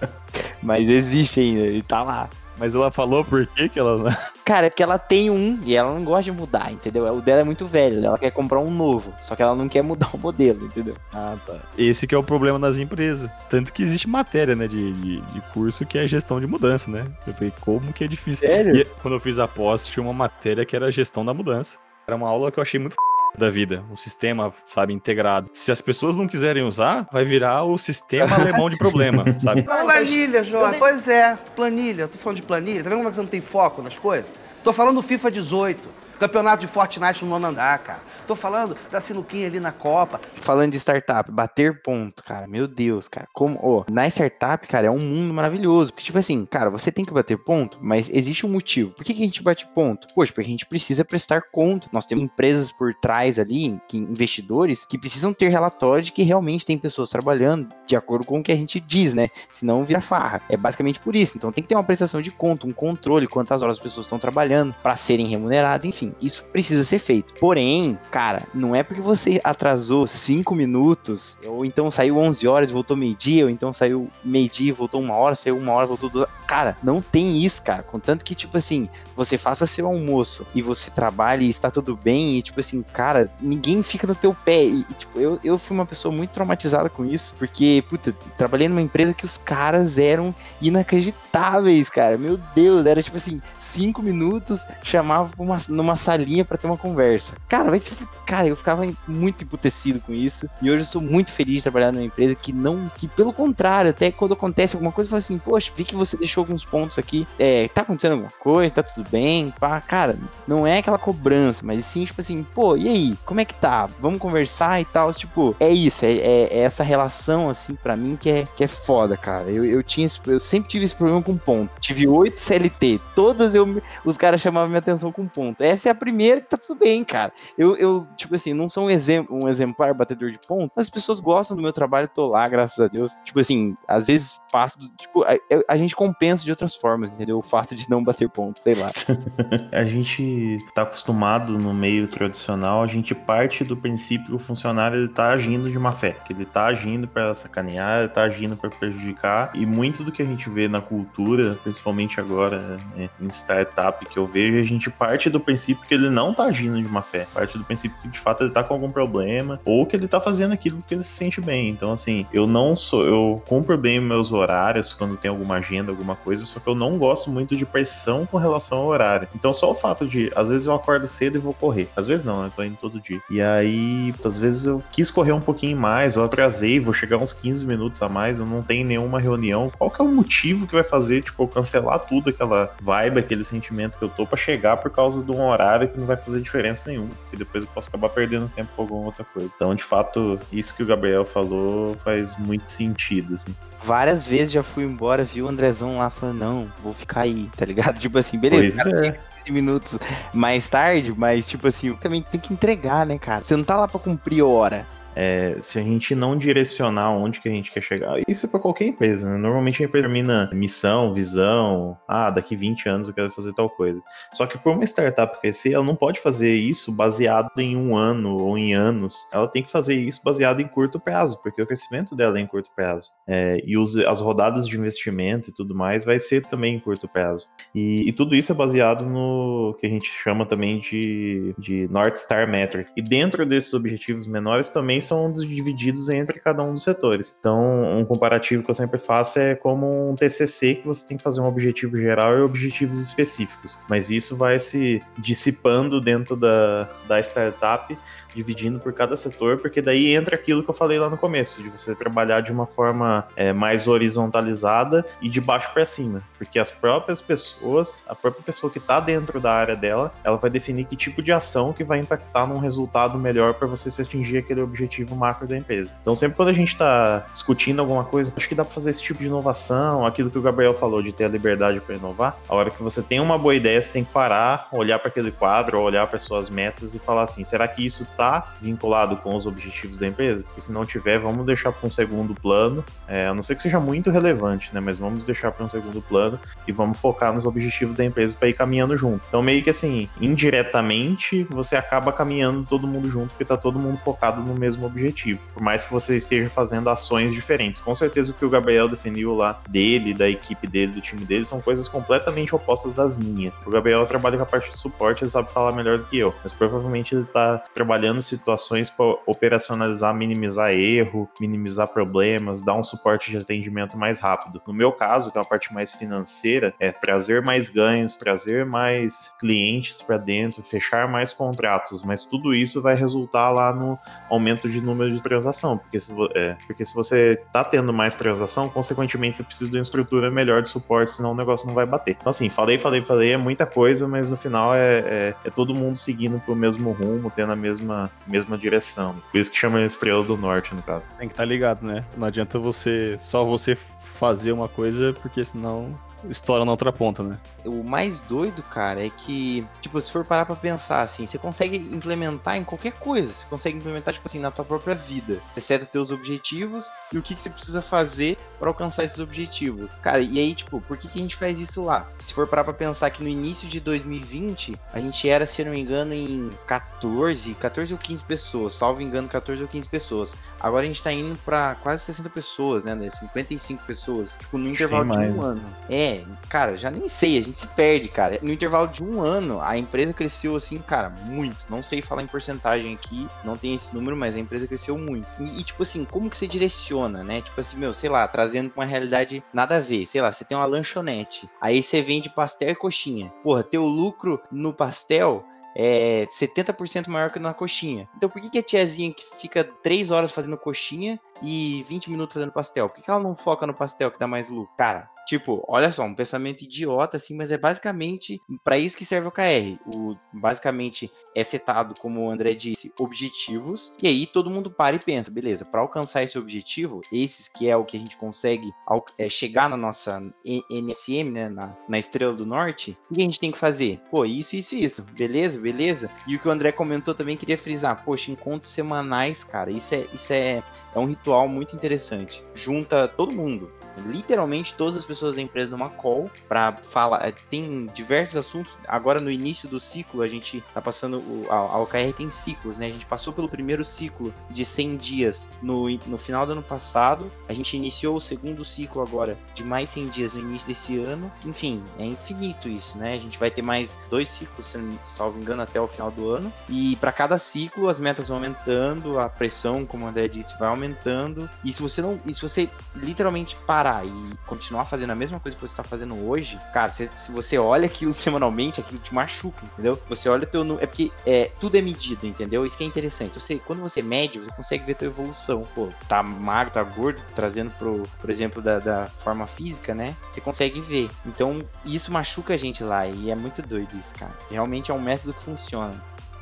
[0.60, 2.28] Mas existe ainda, ele tá lá.
[2.58, 4.16] Mas ela falou por que que ela...
[4.44, 7.04] Cara, é porque ela tem um e ela não gosta de mudar, entendeu?
[7.12, 9.82] O dela é muito velho, ela quer comprar um novo, só que ela não quer
[9.82, 10.94] mudar o modelo, entendeu?
[11.12, 11.56] Ah, tá.
[11.76, 13.30] Esse que é o problema das empresas.
[13.50, 17.04] Tanto que existe matéria, né, de, de, de curso que é gestão de mudança, né?
[17.26, 18.46] Eu falei, como que é difícil.
[18.46, 18.76] Sério?
[18.76, 21.76] E quando eu fiz a pós, tinha uma matéria que era gestão da mudança.
[22.06, 22.94] Era uma aula que eu achei muito
[23.38, 25.50] da vida, um sistema, sabe, integrado.
[25.52, 29.62] Se as pessoas não quiserem usar, vai virar o sistema alemão de problema, sabe?
[29.66, 30.72] Planilha, João.
[30.78, 32.08] Pois é, planilha.
[32.08, 32.82] Tô falando de planilha.
[32.82, 34.30] Tá vendo como é que você não tem foco nas coisas?
[34.62, 36.05] Tô falando do FIFA 18.
[36.18, 38.00] Campeonato de Fortnite no nono andar, cara.
[38.26, 40.20] Tô falando da sinuquinha ali na Copa.
[40.32, 42.46] Falando de startup, bater ponto, cara.
[42.46, 43.28] Meu Deus, cara.
[43.32, 45.92] Como, ó, na startup, cara, é um mundo maravilhoso.
[45.92, 48.90] Porque, tipo assim, cara, você tem que bater ponto, mas existe um motivo.
[48.92, 50.08] Por que, que a gente bate ponto?
[50.14, 51.88] Poxa, porque a gente precisa prestar conta.
[51.92, 56.66] Nós temos empresas por trás ali, que, investidores, que precisam ter relatório de que realmente
[56.66, 59.28] tem pessoas trabalhando de acordo com o que a gente diz, né?
[59.50, 60.40] Senão vira farra.
[60.48, 61.36] É basicamente por isso.
[61.36, 64.18] Então tem que ter uma prestação de conta, um controle, quantas horas as pessoas estão
[64.18, 67.34] trabalhando para serem remuneradas, enfim, isso precisa ser feito.
[67.34, 72.72] Porém, cara, não é porque você atrasou 5 minutos, ou então saiu 11 horas e
[72.72, 76.28] voltou meio-dia, ou então saiu meio-dia e voltou uma hora, saiu uma hora, voltou duas.
[76.46, 77.82] Cara, não tem isso, cara.
[77.82, 82.36] Contanto que, tipo assim, você faça seu almoço e você trabalhe e está tudo bem,
[82.36, 84.64] e tipo assim, cara, ninguém fica no teu pé.
[84.64, 88.68] E, e tipo, eu, eu fui uma pessoa muito traumatizada com isso, porque, puta, trabalhei
[88.68, 92.16] numa empresa que os caras eram inacreditáveis, cara.
[92.16, 93.40] Meu Deus, era tipo assim,
[93.76, 97.34] cinco minutos, chamava uma, numa salinha para ter uma conversa.
[97.46, 97.92] Cara, se,
[98.24, 100.48] cara, eu ficava muito emputecido com isso.
[100.62, 103.90] E hoje eu sou muito feliz de trabalhar numa empresa que não, que pelo contrário,
[103.90, 106.98] até quando acontece alguma coisa, eu falo assim, poxa, vi que você deixou alguns pontos
[106.98, 107.26] aqui.
[107.38, 109.78] É, tá acontecendo alguma coisa, tá tudo bem, pá.
[109.80, 110.16] Cara,
[110.48, 113.88] não é aquela cobrança, mas sim, tipo assim, pô, e aí, como é que tá?
[114.00, 115.12] Vamos conversar e tal.
[115.12, 118.68] Tipo, é isso, é, é, é essa relação, assim, para mim que é, que é
[118.68, 119.50] foda, cara.
[119.50, 121.70] Eu, eu tinha, eu sempre tive esse problema com ponto.
[121.78, 123.65] Tive oito CLT, todas eu
[124.04, 125.62] os caras chamavam minha atenção com ponto.
[125.62, 127.32] Essa é a primeira que tá tudo bem, cara.
[127.56, 130.90] Eu, eu tipo assim, não sou um, exemplo, um exemplar batedor de ponto, mas as
[130.90, 133.16] pessoas gostam do meu trabalho, tô lá, graças a Deus.
[133.24, 135.36] Tipo assim, às vezes passo, do, tipo, a,
[135.68, 137.38] a, gente compensa de outras formas, entendeu?
[137.38, 138.90] O fato de não bater ponto, sei lá.
[139.72, 144.98] a gente tá acostumado no meio tradicional, a gente parte do princípio que o funcionário
[144.98, 148.56] ele tá agindo de má fé, que ele tá agindo para sacanear, ele tá agindo
[148.56, 153.10] para prejudicar, e muito do que a gente vê na cultura, principalmente agora né,
[153.46, 156.88] startup que eu vejo, a gente parte do princípio que ele não tá agindo de
[156.88, 159.94] má fé, parte do princípio que de fato ele tá com algum problema, ou que
[159.94, 161.68] ele tá fazendo aquilo porque ele se sente bem.
[161.68, 166.16] Então, assim, eu não sou, eu cumpro bem meus horários quando tem alguma agenda, alguma
[166.16, 169.28] coisa, só que eu não gosto muito de pressão com relação ao horário.
[169.34, 171.88] Então, só o fato de, às vezes eu acordo cedo e vou correr.
[171.96, 172.50] Às vezes não, né?
[172.54, 173.20] Tô indo todo dia.
[173.30, 177.32] E aí, às vezes eu quis correr um pouquinho mais, eu atrasei, vou chegar uns
[177.32, 179.70] 15 minutos a mais, eu não tenho nenhuma reunião.
[179.76, 183.35] Qual que é o motivo que vai fazer, tipo, eu cancelar tudo, aquela vibe, aquele
[183.44, 186.40] sentimento que eu tô para chegar por causa de um horário que não vai fazer
[186.40, 189.50] diferença nenhuma, porque depois eu posso acabar perdendo tempo com alguma outra coisa.
[189.54, 193.54] Então, de fato, isso que o Gabriel falou faz muito sentido, assim.
[193.84, 197.64] Várias vezes já fui embora, viu o Andrezão lá falando, não, vou ficar aí, tá
[197.64, 197.98] ligado?
[198.00, 199.20] Tipo assim, beleza, pois cara, é.
[199.44, 199.98] 15 minutos
[200.32, 203.44] mais tarde, mas tipo assim, também tem que entregar, né, cara?
[203.44, 204.86] Você não tá lá pra cumprir hora.
[205.16, 208.60] É, se a gente não direcionar onde que a gente quer chegar, isso é para
[208.60, 209.38] qualquer empresa, né?
[209.38, 214.02] Normalmente a empresa termina missão, visão, ah, daqui 20 anos eu quero fazer tal coisa.
[214.34, 218.36] Só que por uma startup crescer, ela não pode fazer isso baseado em um ano
[218.36, 219.16] ou em anos.
[219.32, 222.46] Ela tem que fazer isso baseado em curto prazo, porque o crescimento dela é em
[222.46, 223.10] curto prazo.
[223.26, 227.08] É, e os, as rodadas de investimento e tudo mais vai ser também em curto
[227.08, 227.46] prazo.
[227.74, 232.16] E, e tudo isso é baseado no que a gente chama também de, de North
[232.16, 232.90] Star Metric.
[232.94, 237.34] E dentro desses objetivos menores também são divididos entre cada um dos setores.
[237.38, 241.22] Então, um comparativo que eu sempre faço é como um TCC que você tem que
[241.22, 243.78] fazer um objetivo geral e objetivos específicos.
[243.88, 247.96] Mas isso vai se dissipando dentro da, da startup
[248.36, 251.70] dividindo por cada setor, porque daí entra aquilo que eu falei lá no começo, de
[251.70, 256.70] você trabalhar de uma forma é, mais horizontalizada e de baixo para cima, porque as
[256.70, 260.94] próprias pessoas, a própria pessoa que está dentro da área dela, ela vai definir que
[260.94, 264.95] tipo de ação que vai impactar num resultado melhor para você se atingir aquele objetivo
[265.04, 265.94] macro da empresa.
[266.00, 269.02] Então, sempre quando a gente está discutindo alguma coisa, acho que dá para fazer esse
[269.02, 272.36] tipo de inovação, aquilo que o Gabriel falou de ter a liberdade para inovar.
[272.48, 275.30] A hora que você tem uma boa ideia, você tem que parar, olhar para aquele
[275.30, 279.34] quadro, olhar para suas metas e falar assim: será que isso está está vinculado com
[279.34, 283.26] os objetivos da empresa, porque se não tiver, vamos deixar para um segundo plano, é,
[283.26, 284.80] a não ser que seja muito relevante, né?
[284.80, 288.48] Mas vamos deixar para um segundo plano e vamos focar nos objetivos da empresa para
[288.48, 289.24] ir caminhando junto.
[289.28, 293.98] Então, meio que assim, indiretamente, você acaba caminhando todo mundo junto, porque tá todo mundo
[293.98, 295.40] focado no mesmo objetivo.
[295.52, 297.80] Por mais que você esteja fazendo ações diferentes.
[297.80, 301.44] Com certeza o que o Gabriel definiu lá dele, da equipe dele, do time dele,
[301.44, 303.60] são coisas completamente opostas das minhas.
[303.66, 306.34] O Gabriel trabalha com a parte de suporte, ele sabe falar melhor do que eu,
[306.42, 313.30] mas provavelmente ele tá trabalhando situações para operacionalizar, minimizar erro, minimizar problemas, dar um suporte
[313.30, 314.62] de atendimento mais rápido.
[314.66, 319.34] No meu caso, que é a parte mais financeira, é trazer mais ganhos, trazer mais
[319.38, 323.98] clientes para dentro, fechar mais contratos, mas tudo isso vai resultar lá no
[324.30, 328.68] aumento de número de transação, porque se, é, porque se você tá tendo mais transação,
[328.68, 332.16] consequentemente você precisa de uma estrutura melhor de suporte, senão o negócio não vai bater.
[332.18, 335.74] Então assim, falei, falei, falei, é muita coisa, mas no final é, é, é todo
[335.74, 339.16] mundo seguindo pro mesmo rumo, tendo a mesma, mesma direção.
[339.30, 341.04] Por isso que chama Estrela do Norte, no caso.
[341.18, 342.04] Tem que estar tá ligado, né?
[342.16, 343.76] Não adianta você só você
[344.16, 345.96] fazer uma coisa, porque senão
[346.30, 347.38] estoura na outra ponta, né?
[347.64, 351.76] O mais doido, cara, é que, tipo, se for parar pra pensar, assim, você consegue
[351.76, 353.32] implementar em qualquer coisa.
[353.32, 355.40] Você consegue implementar, tipo assim, na tua própria vida.
[355.52, 359.92] Você seta teus objetivos e o que, que você precisa fazer para alcançar esses objetivos.
[360.02, 362.08] Cara, e aí, tipo, por que, que a gente faz isso lá?
[362.18, 365.66] Se for parar pra pensar que no início de 2020, a gente era, se eu
[365.66, 370.34] não me engano, em 14, 14 ou 15 pessoas, salvo engano, 14 ou 15 pessoas.
[370.66, 372.96] Agora a gente tá indo pra quase 60 pessoas, né?
[373.08, 375.64] 55 pessoas, tipo, no intervalo de um ano.
[375.88, 378.40] É, cara, já nem sei, a gente se perde, cara.
[378.42, 381.58] No intervalo de um ano, a empresa cresceu assim, cara, muito.
[381.70, 385.28] Não sei falar em porcentagem aqui, não tem esse número, mas a empresa cresceu muito.
[385.38, 387.40] E, e tipo assim, como que você direciona, né?
[387.40, 390.04] Tipo assim, meu, sei lá, trazendo pra uma realidade nada a ver.
[390.06, 393.32] Sei lá, você tem uma lanchonete, aí você vende pastel e coxinha.
[393.42, 395.44] Porra, teu lucro no pastel
[395.78, 398.08] é 70% maior que na coxinha.
[398.16, 402.32] Então por que, que a tiazinha que fica 3 horas fazendo coxinha e 20 minutos
[402.32, 402.88] fazendo pastel?
[402.88, 404.74] Por que, que ela não foca no pastel que dá mais lucro?
[404.74, 409.28] Cara, Tipo, olha só, um pensamento idiota, assim, mas é basicamente para isso que serve
[409.28, 409.76] o KR.
[409.86, 414.98] O, basicamente é setado, como o André disse, objetivos, e aí todo mundo para e
[414.98, 418.72] pensa, beleza, para alcançar esse objetivo, esses que é o que a gente consegue
[419.18, 423.40] é, chegar na nossa NSM, né, na, na Estrela do Norte, o que a gente
[423.40, 424.00] tem que fazer?
[424.10, 426.10] Pô, isso, isso, isso, beleza, beleza?
[426.26, 430.06] E o que o André comentou também, queria frisar, poxa, encontros semanais, cara, isso é,
[430.14, 430.62] isso é,
[430.94, 432.42] é um ritual muito interessante.
[432.54, 433.70] Junta todo mundo,
[434.04, 437.26] literalmente todas as pessoas da empresa numa call para falar.
[437.26, 438.76] É, tem diversos assuntos.
[438.86, 441.18] Agora no início do ciclo, a gente tá passando.
[441.18, 442.86] O, a, OKR tem ciclos, né?
[442.86, 447.30] A gente passou pelo primeiro ciclo de 100 dias no, no final do ano passado.
[447.48, 451.30] A gente iniciou o segundo ciclo agora de mais 100 dias no início desse ano.
[451.44, 453.14] Enfim, é infinito isso, né?
[453.14, 456.30] A gente vai ter mais dois ciclos, se não salvo engano, até o final do
[456.30, 456.52] ano.
[456.68, 460.68] E para cada ciclo, as metas vão aumentando, a pressão, como o André disse, vai
[460.68, 461.48] aumentando.
[461.64, 462.20] E se você não.
[462.24, 465.84] E se você literalmente parar parar e continuar fazendo a mesma coisa que você está
[465.84, 470.00] fazendo hoje, cara, se, se, você olha aquilo semanalmente, aquilo te machuca, entendeu?
[470.08, 472.66] Você olha o teu é porque é tudo é medido, entendeu?
[472.66, 473.38] Isso que é interessante.
[473.38, 475.66] Você, quando você mede, você consegue ver a tua evolução.
[475.74, 480.16] Pô, tá magro, tá gordo, trazendo pro, por exemplo, da, da forma física, né?
[480.28, 481.08] Você consegue ver.
[481.24, 484.32] Então, isso machuca a gente lá e é muito doido isso, cara.
[484.50, 485.94] Realmente é um método que funciona.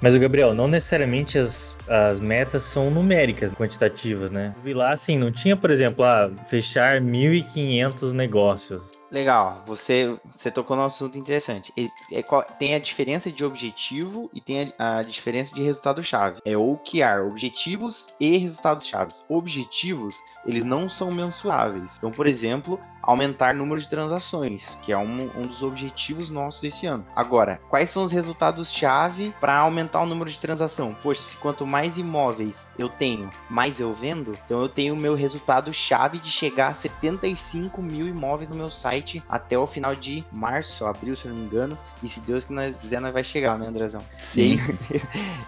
[0.04, 4.54] Mas Gabriel, não necessariamente as, as metas são numéricas, quantitativas, né?
[4.62, 8.92] Vi lá assim, não tinha, por exemplo, ah, fechar 1.500 negócios.
[9.10, 11.72] Legal, você, você tocou num assunto interessante.
[12.10, 12.22] É,
[12.58, 16.40] tem a diferença de objetivo e tem a, a diferença de resultado-chave.
[16.44, 19.14] É OKR, objetivos e resultados-chave.
[19.28, 21.96] Objetivos, eles não são mensuráveis.
[21.96, 26.60] Então, por exemplo, aumentar o número de transações, que é um, um dos objetivos nossos
[26.60, 27.04] desse ano.
[27.14, 30.96] Agora, quais são os resultados-chave para aumentar o número de transação?
[31.02, 35.14] Poxa, se quanto mais imóveis eu tenho, mais eu vendo, então eu tenho o meu
[35.14, 38.93] resultado-chave de chegar a 75 mil imóveis no meu site
[39.28, 41.78] até o final de março, abril, se eu não me engano.
[42.02, 42.44] E se Deus
[42.80, 44.02] quiser, nós vai chegar, né, Andrezão?
[44.18, 44.59] Sim.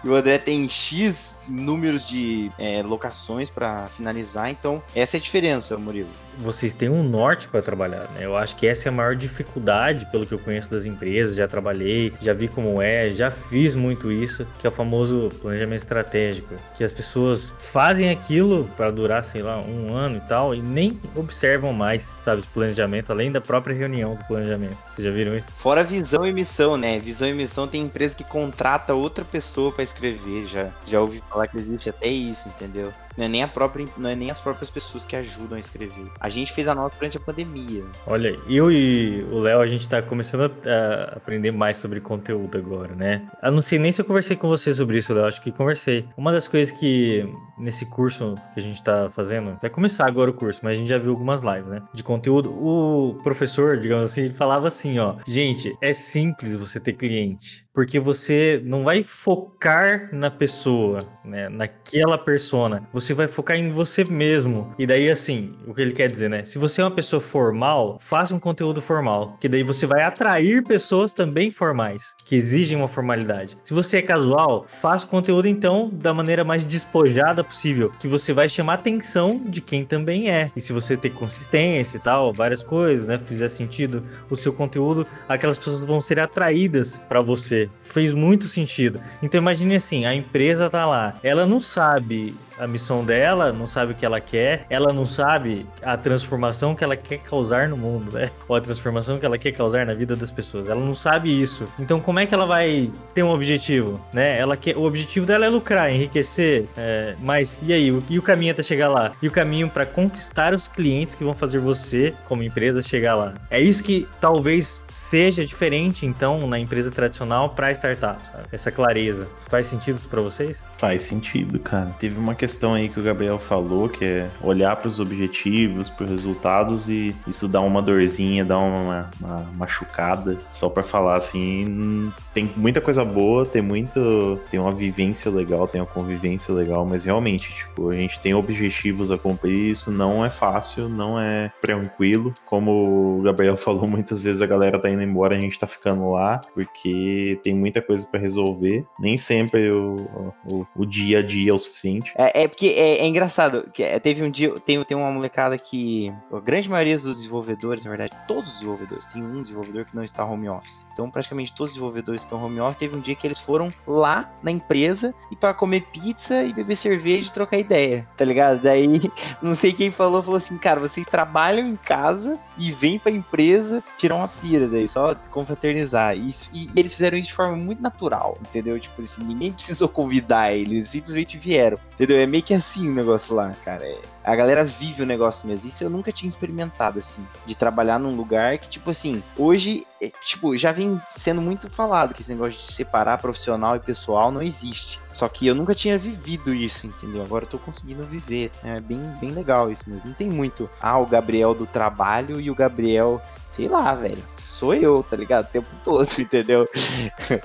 [0.03, 5.21] E, o André tem X números de é, locações para finalizar, então essa é a
[5.21, 8.21] diferença, Murilo vocês têm um norte para trabalhar, né?
[8.21, 11.47] Eu acho que essa é a maior dificuldade, pelo que eu conheço das empresas, já
[11.47, 16.55] trabalhei, já vi como é, já fiz muito isso, que é o famoso planejamento estratégico,
[16.75, 20.99] que as pessoas fazem aquilo para durar, sei lá, um ano e tal, e nem
[21.15, 24.77] observam mais, sabe, esse planejamento, além da própria reunião do planejamento.
[24.89, 25.49] Vocês já viram isso?
[25.57, 26.99] Fora visão e missão, né?
[26.99, 31.47] Visão e missão tem empresa que contrata outra pessoa para escrever, já, já ouvi falar
[31.47, 32.93] que existe até isso, entendeu?
[33.17, 36.07] Não é nem a própria, não é nem as próprias pessoas que ajudam a escrever.
[36.19, 37.83] A gente fez a nossa durante a pandemia.
[38.05, 42.95] Olha, eu e o Léo, a gente tá começando a, aprender mais sobre conteúdo agora,
[42.95, 43.27] né?
[43.41, 46.05] Eu não sei nem se eu conversei com você sobre isso, Léo, acho que conversei.
[46.15, 47.27] Uma das coisas que
[47.57, 50.89] nesse curso que a gente tá fazendo, vai começar agora o curso, mas a gente
[50.89, 51.81] já viu algumas lives, né?
[51.93, 52.51] De conteúdo.
[52.51, 57.99] O professor, digamos assim, ele falava assim, ó, gente, é simples você ter cliente porque
[57.99, 62.89] você não vai focar na pessoa, né, naquela persona.
[62.91, 64.73] Você vai focar em você mesmo.
[64.79, 66.43] E daí assim, o que ele quer dizer, né?
[66.43, 70.63] Se você é uma pessoa formal, faça um conteúdo formal, que daí você vai atrair
[70.63, 73.55] pessoas também formais, que exigem uma formalidade.
[73.63, 78.49] Se você é casual, faça conteúdo então da maneira mais despojada possível, que você vai
[78.49, 80.51] chamar a atenção de quem também é.
[80.55, 85.05] E se você ter consistência e tal, várias coisas, né, fizer sentido o seu conteúdo,
[85.29, 88.99] aquelas pessoas vão ser atraídas para você fez muito sentido.
[89.21, 93.91] Então imagine assim, a empresa tá lá, ela não sabe a missão dela, não sabe
[93.91, 98.11] o que ela quer, ela não sabe a transformação que ela quer causar no mundo,
[98.11, 98.29] né?
[98.47, 100.67] Ou a transformação que ela quer causar na vida das pessoas.
[100.67, 101.67] Ela não sabe isso.
[101.79, 104.37] Então, como é que ela vai ter um objetivo, né?
[104.39, 108.03] Ela quer, o objetivo dela é lucrar, enriquecer, é, mas e aí?
[108.09, 109.13] E o caminho até chegar lá?
[109.21, 113.33] E o caminho para conquistar os clientes que vão fazer você, como empresa, chegar lá?
[113.49, 118.43] É isso que talvez seja diferente, então, na empresa tradicional para startup, sabe?
[118.51, 119.27] Essa clareza.
[119.47, 120.63] Faz sentido isso para vocês?
[120.77, 121.95] Faz sentido, cara.
[121.99, 126.05] Teve uma questão aí que o Gabriel falou, que é olhar para os objetivos, para
[126.05, 130.37] os resultados e isso dá uma dorzinha, dá uma, uma machucada.
[130.51, 135.79] Só para falar assim, tem muita coisa boa, tem muito, tem uma vivência legal, tem
[135.79, 140.29] uma convivência legal, mas realmente, tipo, a gente tem objetivos a cumprir, isso não é
[140.29, 142.33] fácil, não é tranquilo.
[142.45, 146.11] Como o Gabriel falou, muitas vezes a galera tá indo embora, a gente tá ficando
[146.11, 148.85] lá, porque tem muita coisa para resolver.
[148.99, 150.07] Nem sempre o,
[150.45, 152.13] o, o, dia a dia é o suficiente.
[152.17, 155.57] É, é porque é, é, engraçado, que é, teve um dia, tem, tem uma molecada
[155.57, 159.95] que, a grande maioria dos desenvolvedores, na verdade, todos os desenvolvedores, tem um desenvolvedor que
[159.95, 160.85] não está home office.
[160.93, 162.77] Então, praticamente todos os desenvolvedores estão home office.
[162.77, 166.75] Teve um dia que eles foram lá na empresa e para comer pizza e beber
[166.75, 168.61] cerveja e trocar ideia, tá ligado?
[168.61, 169.01] Daí,
[169.41, 173.83] não sei quem falou, falou assim, cara, vocês trabalham em casa e vêm pra empresa
[173.97, 176.17] tirar uma pira só confraternizar.
[176.17, 178.77] Isso, e, e eles fizeram isso de forma muito natural, entendeu?
[178.79, 182.19] Tipo assim, ninguém precisou convidar eles, simplesmente vieram, entendeu?
[182.19, 183.85] É meio que assim o negócio lá, cara.
[183.85, 185.69] É, a galera vive o negócio mesmo.
[185.69, 190.11] Isso eu nunca tinha experimentado, assim, de trabalhar num lugar que, tipo assim, hoje, é,
[190.21, 194.41] tipo, já vem sendo muito falado que esse negócio de separar profissional e pessoal não
[194.41, 194.99] existe.
[195.13, 197.23] Só que eu nunca tinha vivido isso, entendeu?
[197.23, 198.47] Agora eu tô conseguindo viver.
[198.47, 200.07] Assim, é bem, bem legal isso mesmo.
[200.07, 204.73] Não tem muito, ah, o Gabriel do trabalho e o Gabriel, sei lá, velho sou
[204.73, 205.45] eu, tá ligado?
[205.45, 206.67] O tempo todo, entendeu?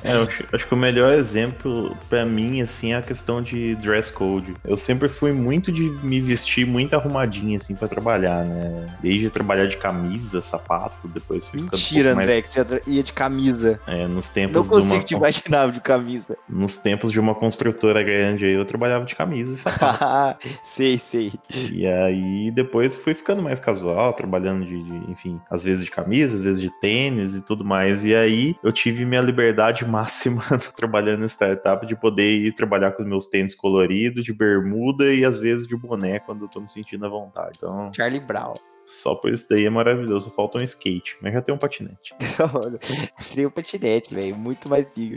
[0.02, 4.10] É, acho, acho, que o melhor exemplo para mim, assim, é a questão de dress
[4.10, 4.54] code.
[4.64, 8.86] Eu sempre fui muito de me vestir muito arrumadinho, assim, para trabalhar, né?
[9.00, 12.46] Desde trabalhar de camisa, sapato, depois fui Mentira, um André, mais...
[12.46, 13.80] que você ia de camisa.
[13.86, 15.04] É, nos tempos Não consigo uma...
[15.04, 16.36] te imaginar de camisa.
[16.48, 20.46] Nos tempos de uma construtora grande aí, eu trabalhava de camisa e sapato.
[20.64, 21.32] sei, sei.
[21.50, 26.36] E aí, depois fui ficando mais casual, trabalhando de, de enfim, às vezes de camisa,
[26.36, 28.04] às vezes de tênis, tênis e tudo mais.
[28.04, 30.42] E aí eu tive minha liberdade máxima
[30.74, 35.38] trabalhando em startup de poder ir trabalhar com meus tênis coloridos, de bermuda e às
[35.38, 37.52] vezes de boné quando eu tô me sentindo à vontade.
[37.56, 37.90] Então.
[37.94, 38.54] Charlie Brown.
[38.84, 40.28] Só por isso daí é maravilhoso.
[40.30, 42.14] Falta um skate, mas já tem um patinete.
[43.32, 44.36] tem um patinete, velho.
[44.36, 45.16] Muito mais big.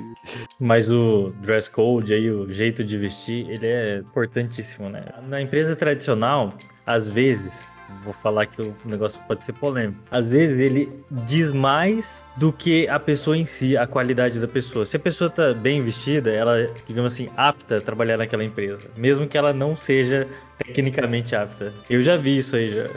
[0.60, 5.04] Mas o dress code aí, o jeito de vestir, ele é importantíssimo, né?
[5.28, 6.54] Na empresa tradicional,
[6.86, 7.68] às vezes,
[8.04, 10.00] vou falar que o negócio pode ser polêmico.
[10.12, 10.92] Às vezes ele
[11.26, 14.86] diz mais do que a pessoa em si, a qualidade da pessoa.
[14.86, 19.28] Se a pessoa tá bem vestida, ela, digamos assim, apta a trabalhar naquela empresa, mesmo
[19.28, 20.28] que ela não seja
[20.58, 21.74] tecnicamente apta.
[21.90, 22.90] Eu já vi isso aí já.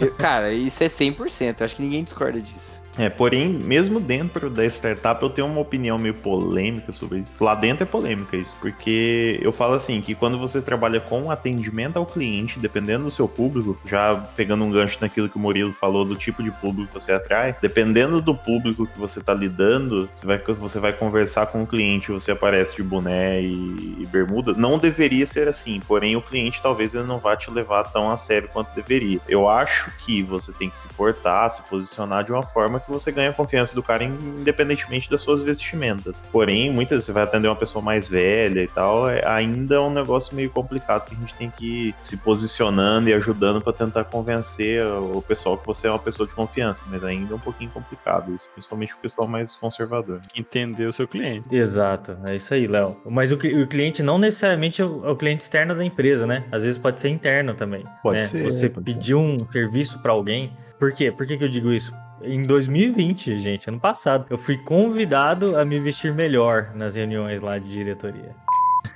[0.00, 2.75] Eu, cara, isso é 100%, eu acho que ninguém discorda disso.
[2.98, 7.42] É, porém, mesmo dentro da startup, eu tenho uma opinião meio polêmica sobre isso.
[7.44, 11.98] Lá dentro é polêmica isso, porque eu falo assim, que quando você trabalha com atendimento
[11.98, 16.04] ao cliente, dependendo do seu público, já pegando um gancho naquilo que o Murilo falou,
[16.04, 20.26] do tipo de público que você atrai, dependendo do público que você está lidando, você
[20.26, 24.78] vai, você vai conversar com o cliente, você aparece de boné e, e bermuda, não
[24.78, 28.48] deveria ser assim, porém o cliente talvez ele não vá te levar tão a sério
[28.52, 29.20] quanto deveria.
[29.28, 33.12] Eu acho que você tem que se portar, se posicionar de uma forma que você
[33.12, 36.26] ganha a confiança do cara independentemente das suas vestimentas.
[36.32, 39.80] Porém, muitas vezes você vai atender uma pessoa mais velha e tal, é, ainda é
[39.80, 43.72] um negócio meio complicado que a gente tem que ir se posicionando e ajudando para
[43.72, 47.40] tentar convencer o pessoal que você é uma pessoa de confiança, mas ainda é um
[47.40, 50.20] pouquinho complicado isso, principalmente o pessoal mais conservador.
[50.34, 51.46] Entender o seu cliente.
[51.50, 52.96] Exato, é isso aí, Léo.
[53.04, 56.44] Mas o, o, cliente não necessariamente é o, é o, cliente externo da empresa, né?
[56.52, 57.84] Às vezes pode ser interno também.
[58.02, 58.26] Pode né?
[58.26, 58.44] ser.
[58.44, 60.56] Você pedir um serviço para alguém.
[60.78, 61.10] Por quê?
[61.10, 61.92] Por que, que eu digo isso?
[62.22, 67.58] Em 2020, gente, ano passado, eu fui convidado a me vestir melhor nas reuniões lá
[67.58, 68.34] de diretoria.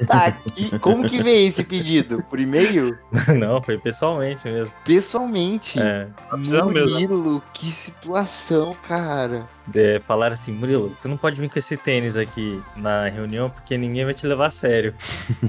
[0.07, 0.79] Tá aqui.
[0.79, 2.23] Como que veio esse pedido?
[2.31, 2.99] Por e-mail?
[3.39, 4.73] Não, foi pessoalmente mesmo.
[4.85, 5.79] Pessoalmente?
[5.79, 6.09] É.
[6.31, 11.77] Tá Murilo, que situação, cara é, falaram assim, Murilo, você não pode vir com esse
[11.77, 14.95] tênis aqui na reunião porque ninguém vai te levar a sério.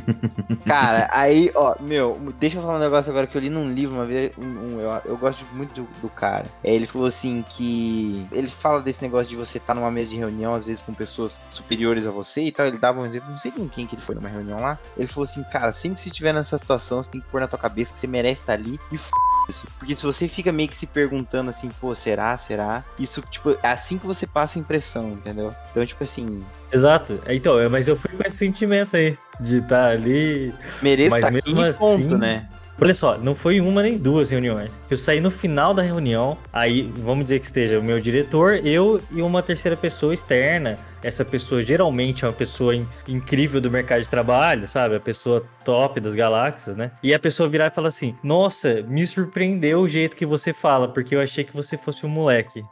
[0.65, 3.95] Cara, aí, ó, meu, deixa eu falar um negócio agora que eu li num livro
[3.95, 6.45] uma vez, um, um, eu, eu, gosto muito do, do, cara.
[6.63, 10.11] É, ele falou assim que ele fala desse negócio de você estar tá numa mesa
[10.11, 12.65] de reunião, às vezes com pessoas superiores a você e tal.
[12.65, 14.77] Ele dava um exemplo, não sei com quem que ele foi numa reunião lá.
[14.97, 17.47] Ele falou assim, cara, sempre que você estiver nessa situação, você tem que pôr na
[17.47, 19.09] tua cabeça que você merece estar ali e f
[19.51, 19.67] assim.
[19.77, 22.83] Porque se você fica meio que se perguntando assim, pô, será, será?
[22.99, 25.53] Isso, tipo, é assim que você passa a impressão, entendeu?
[25.71, 26.43] Então, tipo assim,
[26.73, 27.19] Exato.
[27.27, 30.53] Então, é, mas eu fui com esse sentimento aí de estar ali.
[30.81, 32.47] mereço Mas estar aqui mesmo e ponto, assim- né?
[32.79, 34.81] Olha só, não foi uma nem duas reuniões.
[34.89, 38.99] Eu saí no final da reunião, aí vamos dizer que esteja o meu diretor, eu
[39.11, 40.79] e uma terceira pessoa externa.
[41.03, 44.95] Essa pessoa geralmente é uma pessoa in- incrível do mercado de trabalho, sabe?
[44.95, 46.91] A pessoa top das galáxias, né?
[47.01, 50.87] E a pessoa virar e falar assim: Nossa, me surpreendeu o jeito que você fala,
[50.87, 52.63] porque eu achei que você fosse um moleque.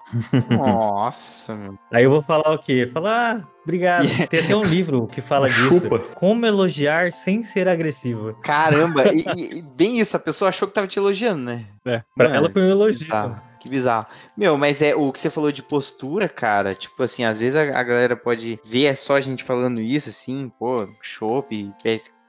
[0.49, 1.77] Nossa, meu.
[1.91, 2.87] Aí eu vou falar o quê?
[2.87, 4.07] Falar, ah, obrigado.
[4.29, 5.79] Tem até um livro que fala disso.
[5.81, 5.99] Chupa.
[5.99, 8.33] Como elogiar sem ser agressivo.
[8.43, 11.65] Caramba, e, e- bem isso, a pessoa achou que tava te elogiando, né?
[11.85, 12.01] É.
[12.15, 12.99] Pra Mano, ela foi um elogio.
[13.05, 13.48] bizarro.
[13.59, 14.07] Que bizarro.
[14.37, 16.73] Meu, mas é o que você falou de postura, cara.
[16.73, 20.09] Tipo assim, às vezes a, a galera pode ver é só a gente falando isso,
[20.09, 21.73] assim, pô, chopp,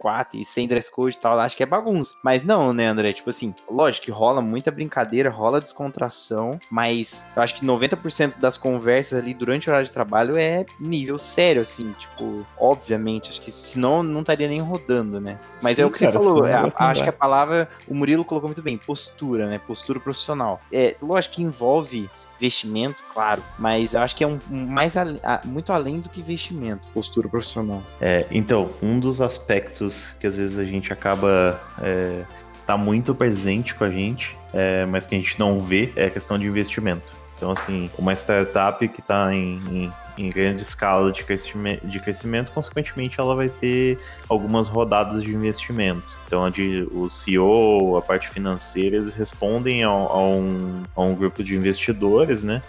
[0.00, 1.38] PS4 e sem dress code e tal.
[1.38, 2.14] Acho que é bagunça.
[2.22, 3.12] Mas não, né, André?
[3.12, 8.56] Tipo assim, lógico que rola muita brincadeira, rola descontração, mas eu acho que 90% das
[8.56, 13.30] conversas ali durante o horário de trabalho é nível sério, assim, tipo, obviamente.
[13.30, 15.38] Acho que senão não estaria nem rodando, né?
[15.62, 16.46] Mas Sim, é o que cara, você falou.
[16.46, 16.94] é, acho vai.
[16.94, 19.60] que a palavra, o Murilo colocou muito bem, postura, né?
[19.66, 20.60] Postura profissional.
[20.72, 22.08] É, lógico que envolve
[22.40, 26.20] investimento, claro, mas eu acho que é um, um mais a- muito além do que
[26.20, 27.82] investimento, postura profissional.
[28.00, 32.24] É, então, um dos aspectos que às vezes a gente acaba é,
[32.66, 36.10] tá muito presente com a gente, é, mas que a gente não vê, é a
[36.10, 37.19] questão de investimento.
[37.40, 42.52] Então, assim, uma startup que está em, em- em grande escala de crescimento, de crescimento,
[42.52, 46.06] consequentemente, ela vai ter algumas rodadas de investimento.
[46.26, 51.14] Então, a de, o CEO, a parte financeira, eles respondem a, a um, a um
[51.14, 52.60] grupo de investidores, né?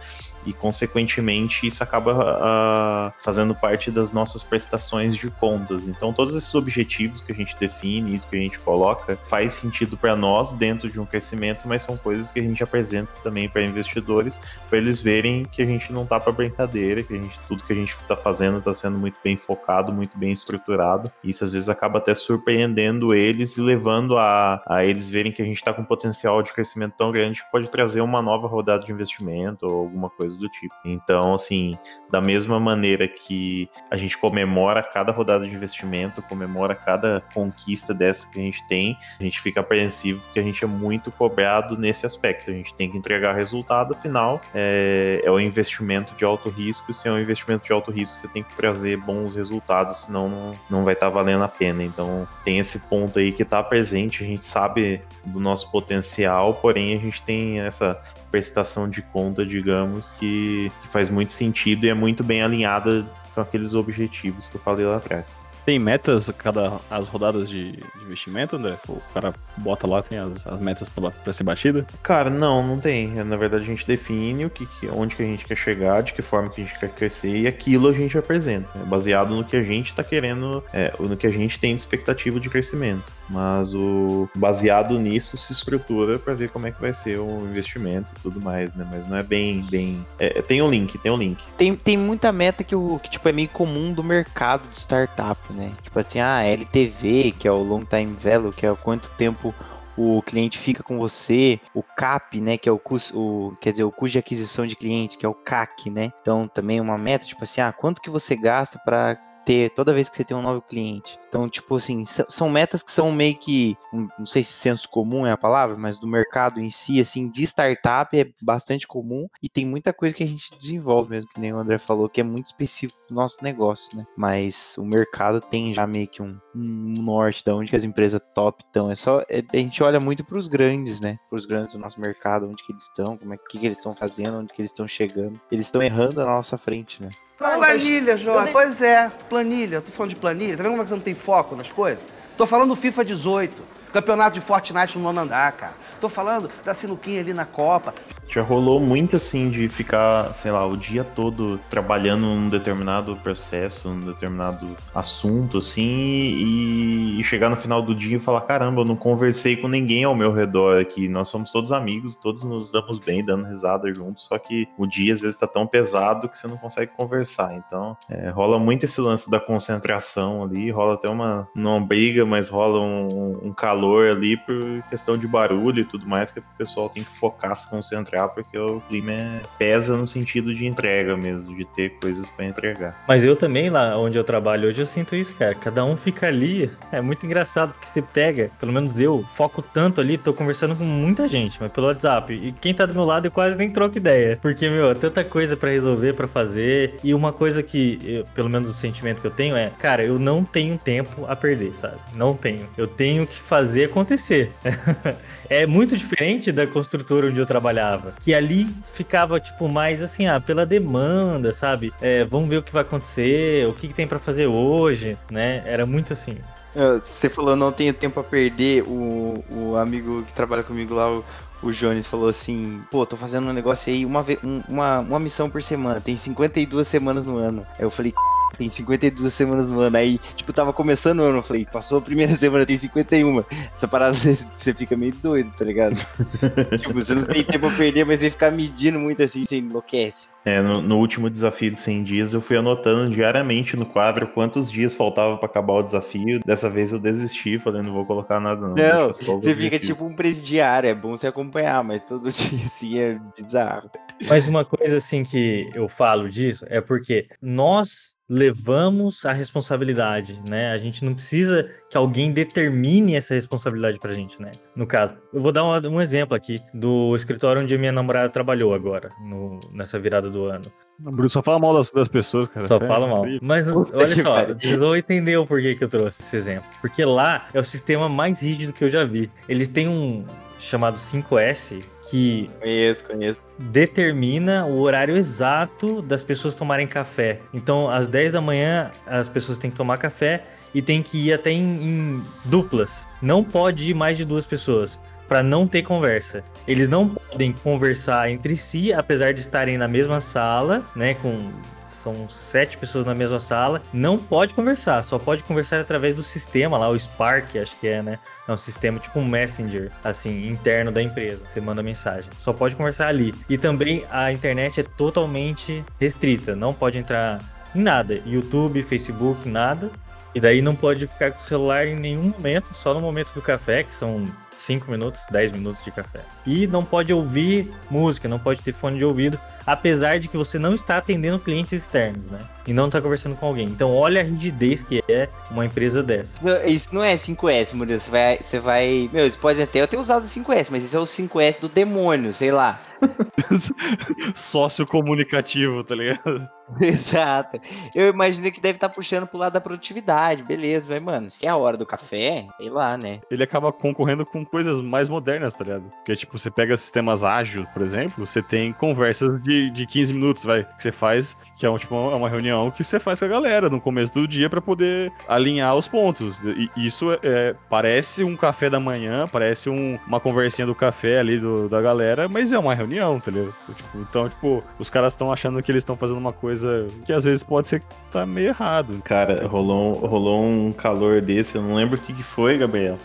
[0.46, 5.88] E consequentemente isso acaba ah, fazendo parte das nossas prestações de contas.
[5.88, 9.96] Então todos esses objetivos que a gente define, isso que a gente coloca, faz sentido
[9.96, 13.64] para nós dentro de um crescimento, mas são coisas que a gente apresenta também para
[13.64, 14.40] investidores,
[14.70, 17.76] para eles verem que a gente não tá para brincadeira, que gente tudo que a
[17.76, 21.12] gente está fazendo está sendo muito bem focado, muito bem estruturado.
[21.24, 25.46] Isso às vezes acaba até surpreendendo eles e levando a, a eles verem que a
[25.46, 28.86] gente está com um potencial de crescimento tão grande que pode trazer uma nova rodada
[28.86, 30.74] de investimento ou alguma coisa do tipo.
[30.86, 31.78] Então, assim,
[32.10, 38.30] da mesma maneira que a gente comemora cada rodada de investimento, comemora cada conquista dessa
[38.30, 42.06] que a gente tem, a gente fica apreensivo porque a gente é muito cobrado nesse
[42.06, 42.50] aspecto.
[42.50, 46.92] A gente tem que entregar resultado, afinal, é, é o investimento de alto risco.
[46.92, 50.30] E se é um investimento de alto risco, você tem que trazer bons resultados, senão
[50.30, 51.84] não, não vai estar valendo a pena.
[51.84, 56.96] Então, tem esse ponto aí que está presente, a gente sabe do nosso potencial, porém
[56.96, 58.02] a gente tem essa
[58.32, 63.06] prestação de conta, digamos, que, que faz muito sentido e é muito bem alinhada
[63.36, 65.26] com aqueles objetivos que eu falei lá atrás.
[65.64, 68.78] Tem metas cada as rodadas de, de investimento, André?
[68.90, 71.86] O cara bota lá, tem as, as metas pra ser batida?
[72.02, 73.10] Cara, não, não tem.
[73.24, 76.14] Na verdade, a gente define o que, que- onde que a gente quer chegar, de
[76.14, 78.84] que forma que a gente quer crescer e aquilo a gente apresenta, né?
[78.88, 82.40] baseado no que a gente está querendo, é, no que a gente tem de expectativa
[82.40, 83.04] de crescimento.
[83.30, 88.10] Mas o baseado nisso se estrutura para ver como é que vai ser o investimento
[88.18, 88.86] e tudo mais, né?
[88.92, 90.06] Mas não é bem, bem.
[90.20, 91.42] é, tem um link, tem um link.
[91.58, 95.40] Tem, tem muita meta que, o, que tipo, é meio comum do mercado de startup,
[95.54, 95.72] né?
[95.82, 99.54] Tipo assim, a LTV, que é o Long Time Value, que é o quanto tempo
[99.98, 103.84] o cliente fica com você, o CAP, né, que é o custo, o, quer dizer,
[103.84, 106.12] o custo de aquisição de cliente, que é o CAC, né?
[106.22, 109.16] Então, também uma meta, tipo assim, ah, quanto que você gasta para
[109.46, 111.20] ter toda vez que você tem um novo cliente.
[111.32, 115.26] Então, tipo assim, são metas que são meio que, hum, não sei se senso comum
[115.26, 119.48] é a palavra, mas do mercado em si, assim, de startup é bastante comum e
[119.48, 122.24] tem muita coisa que a gente desenvolve mesmo, que nem o André falou, que é
[122.24, 124.06] muito específico do nosso negócio, né?
[124.18, 128.20] Mas o mercado tem já meio que um, um norte da onde que as empresas
[128.36, 128.92] top estão.
[128.92, 131.18] É só, é- a gente olha muito para os grandes, né?
[131.30, 133.78] Para os grandes do nosso mercado, onde que eles estão, como é que, que eles
[133.78, 135.40] estão fazendo, onde que eles estão chegando.
[135.50, 137.10] Eles estão errando na nossa frente, né?
[137.38, 138.52] Planilha, Jorge.
[138.52, 139.82] Pois é, planilha.
[139.82, 140.56] Tô falando de planilha.
[140.58, 142.04] Tá vendo como é que você não tem foco nas coisas?
[142.36, 143.62] Tô falando do FIFA 18,
[143.94, 145.74] campeonato de Fortnite no nono andar, cara.
[146.00, 147.94] Tô falando da sinuquinha ali na Copa.
[148.32, 153.90] Já rolou muito assim de ficar, sei lá, o dia todo trabalhando num determinado processo,
[153.90, 158.86] num determinado assunto, assim, e, e chegar no final do dia e falar: caramba, eu
[158.86, 161.10] não conversei com ninguém ao meu redor aqui.
[161.10, 165.14] Nós somos todos amigos, todos nos damos bem, dando risada juntos, só que o dia
[165.14, 167.54] às vezes tá tão pesado que você não consegue conversar.
[167.56, 172.48] Então, é, rola muito esse lance da concentração ali, rola até uma, não briga, mas
[172.48, 174.56] rola um, um calor ali por
[174.90, 178.28] questão de barulho e tudo mais, que o pessoal tem que focar, se concentrar trabalhar,
[178.30, 179.14] porque o clima
[179.58, 183.04] pesa no sentido de entrega mesmo, de ter coisas pra entregar.
[183.08, 185.56] Mas eu também, lá onde eu trabalho hoje, eu sinto isso, cara.
[185.56, 186.70] Cada um fica ali.
[186.92, 190.84] É muito engraçado, porque você pega, pelo menos eu, foco tanto ali, tô conversando com
[190.84, 192.34] muita gente, mas pelo WhatsApp.
[192.34, 194.38] E quem tá do meu lado eu quase nem troco ideia.
[194.42, 196.96] Porque, meu, é tanta coisa pra resolver, pra fazer.
[197.04, 200.18] E uma coisa que, eu- pelo menos o sentimento que eu tenho é, cara, eu
[200.20, 201.96] não tenho tempo a perder, sabe?
[202.16, 202.68] Não tenho.
[202.78, 204.52] Eu tenho que fazer acontecer.
[205.50, 208.11] É muito diferente da construtora onde eu trabalhava.
[208.24, 211.94] Que ali ficava, tipo, mais assim, ah, pela demanda, sabe?
[212.02, 215.64] É, vamos ver o que vai acontecer, o que, que tem pra fazer hoje, né?
[215.66, 216.38] Era muito assim.
[216.76, 218.84] Ah, Você falou não tenho tempo a perder.
[218.84, 221.24] O, o amigo que trabalha comigo lá, o,
[221.64, 225.50] o Jones, falou assim: pô, tô fazendo um negócio aí, uma, um- uma, uma missão
[225.50, 226.00] por semana.
[226.02, 227.66] Tem 52 semanas no ano.
[227.78, 228.14] Aí eu falei.
[228.58, 229.98] Tem 52 semanas no ano.
[229.98, 231.40] Aí, tipo, tava começando o ano.
[231.40, 233.44] Eu falei, passou a primeira semana, tem 51.
[233.76, 234.18] Essa parada
[234.56, 235.96] você fica meio doido, tá ligado?
[236.80, 240.28] tipo, você não tem tempo a perder, mas você ficar medindo muito assim, você enlouquece.
[240.44, 244.72] É, no, no último desafio de 100 dias, eu fui anotando diariamente no quadro quantos
[244.72, 246.40] dias faltava pra acabar o desafio.
[246.44, 248.76] Dessa vez eu desisti, falei, não vou colocar nada não.
[248.76, 253.20] Não, você fica tipo um presidiário, é bom você acompanhar, mas todo dia assim é
[253.40, 253.92] bizarro.
[254.28, 260.72] Mas uma coisa assim que eu falo disso é porque nós levamos a responsabilidade, né?
[260.72, 264.52] A gente não precisa que alguém determine essa responsabilidade pra gente, né?
[264.74, 268.30] No caso, eu vou dar um, um exemplo aqui do escritório onde a minha namorada
[268.30, 270.64] trabalhou agora, no- nessa virada do ano.
[270.98, 272.66] Bruno só fala mal das, das pessoas, cara.
[272.66, 273.20] Só É fala mal.
[273.26, 273.40] incrível.
[273.44, 276.64] Mas Puta olha que só, vocês vão entender o porquê que eu trouxe esse exemplo.
[276.80, 279.30] Porque lá é o sistema mais rígido que eu já vi.
[279.50, 280.24] Eles têm um
[280.62, 283.40] chamado 5S que Conheço, conheço.
[283.58, 287.40] determina o horário exato das pessoas tomarem café.
[287.54, 290.44] Então, às 10 da manhã, as pessoas têm que tomar café
[290.74, 293.08] e tem que ir até em, em duplas.
[293.22, 295.00] Não pode ir mais de duas pessoas.
[295.32, 296.44] Para não ter conversa.
[296.68, 301.14] Eles não podem conversar entre si, apesar de estarem na mesma sala, né?
[301.14, 301.50] Com
[301.88, 303.82] são sete pessoas na mesma sala.
[303.94, 308.04] Não pode conversar, só pode conversar através do sistema lá, o Spark, acho que é,
[308.04, 308.20] né?
[308.46, 311.46] É um sistema tipo um Messenger, assim, interno da empresa.
[311.48, 312.30] Você manda mensagem.
[312.38, 313.34] Só pode conversar ali.
[313.48, 316.58] E também a internet é totalmente restrita.
[316.58, 317.40] Não pode entrar
[317.74, 318.20] em nada.
[318.26, 319.90] YouTube, Facebook, nada.
[320.36, 323.42] E daí não pode ficar com o celular em nenhum momento, só no momento do
[323.42, 324.26] café, que são
[324.62, 326.22] 5 minutos, 10 minutos de café.
[326.46, 330.58] E não pode ouvir música, não pode ter fone de ouvido, apesar de que você
[330.58, 332.40] não está atendendo clientes externos, né?
[332.68, 333.68] E não está conversando com alguém.
[333.68, 336.38] Então olha a rigidez que é uma empresa dessa.
[336.66, 338.00] Isso não é 5S, Murilo.
[338.00, 339.10] Você vai, você vai.
[339.12, 341.70] Meu, eles podem até eu ter usado o 5S, mas isso é o 5S do
[341.70, 342.82] demônio, sei lá.
[344.36, 346.48] Sócio comunicativo, tá ligado?
[346.80, 347.60] Exato.
[347.94, 351.50] Eu imaginei que deve estar puxando pro lado da produtividade, beleza, mas, mano, se é
[351.50, 353.20] a hora do café, sei lá, né?
[353.30, 355.84] Ele acaba concorrendo com coisas mais modernas, tá ligado?
[355.98, 360.44] Porque, tipo, você pega sistemas ágeis, por exemplo, você tem conversas de, de 15 minutos,
[360.44, 363.30] vai, que você faz, que é um, tipo, uma reunião que você faz com a
[363.30, 366.40] galera no começo do dia pra poder alinhar os pontos.
[366.42, 371.20] E isso é, é- parece um café da manhã, parece um- uma conversinha do café
[371.20, 373.54] ali do- da galera, mas é uma reunião, tá ligado?
[373.76, 376.61] Tipo, então, tipo, os caras estão achando que eles estão fazendo uma coisa
[377.06, 379.02] que às vezes pode ser que tá meio errado.
[379.04, 382.98] Cara, rolou, rolou um calor desse, eu não lembro o que, que foi, Gabriel.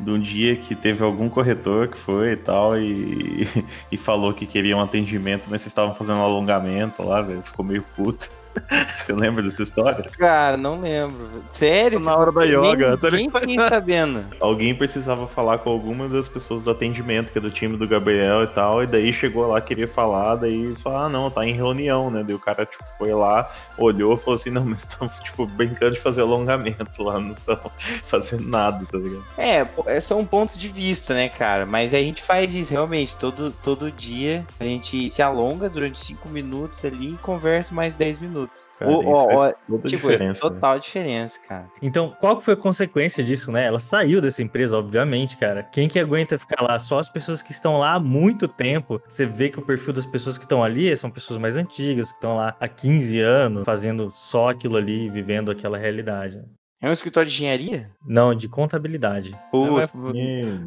[0.00, 3.46] De um dia que teve algum corretor que foi e tal, e,
[3.92, 7.42] e falou que queria um atendimento, mas vocês estavam fazendo um alongamento lá, velho.
[7.42, 8.30] Ficou meio puto.
[8.98, 10.04] Você lembra dessa história?
[10.16, 11.28] Cara, não lembro.
[11.52, 11.98] Sério?
[11.98, 14.24] Na hora da yoga, tá Nem fiquei sabendo.
[14.40, 18.42] Alguém precisava falar com alguma das pessoas do atendimento, que é do time do Gabriel
[18.44, 21.52] e tal, e daí chegou lá, queria falar, daí eles falaram, ah, não, tá em
[21.52, 22.22] reunião, né?
[22.22, 25.92] Daí o cara, tipo, foi lá, olhou e falou assim, não, mas estão, tipo, brincando
[25.92, 27.58] de fazer alongamento lá, não estão
[28.04, 29.24] fazendo nada, tá ligado?
[29.36, 31.66] É, é, são pontos de vista, né, cara?
[31.66, 33.16] Mas a gente faz isso realmente.
[33.16, 38.18] Todo, todo dia a gente se alonga durante 5 minutos ali e conversa mais 10
[38.18, 38.68] minutos.
[38.78, 40.48] Cara, isso ó, faz ó, tipo, diferença.
[40.48, 40.54] né?
[40.54, 41.66] total diferença, cara.
[41.80, 43.66] Então, qual que foi a consequência disso, né?
[43.66, 45.62] Ela saiu dessa empresa, obviamente, cara.
[45.62, 46.78] Quem que aguenta ficar lá?
[46.78, 49.00] Só as pessoas que estão lá há muito tempo.
[49.08, 52.16] Você vê que o perfil das pessoas que estão ali são pessoas mais antigas, que
[52.16, 56.40] estão lá há 15 anos, fazendo só aquilo ali, vivendo aquela realidade.
[56.82, 57.88] É um escritório de engenharia?
[58.04, 59.38] Não, de contabilidade.
[59.52, 59.86] Pô, vai,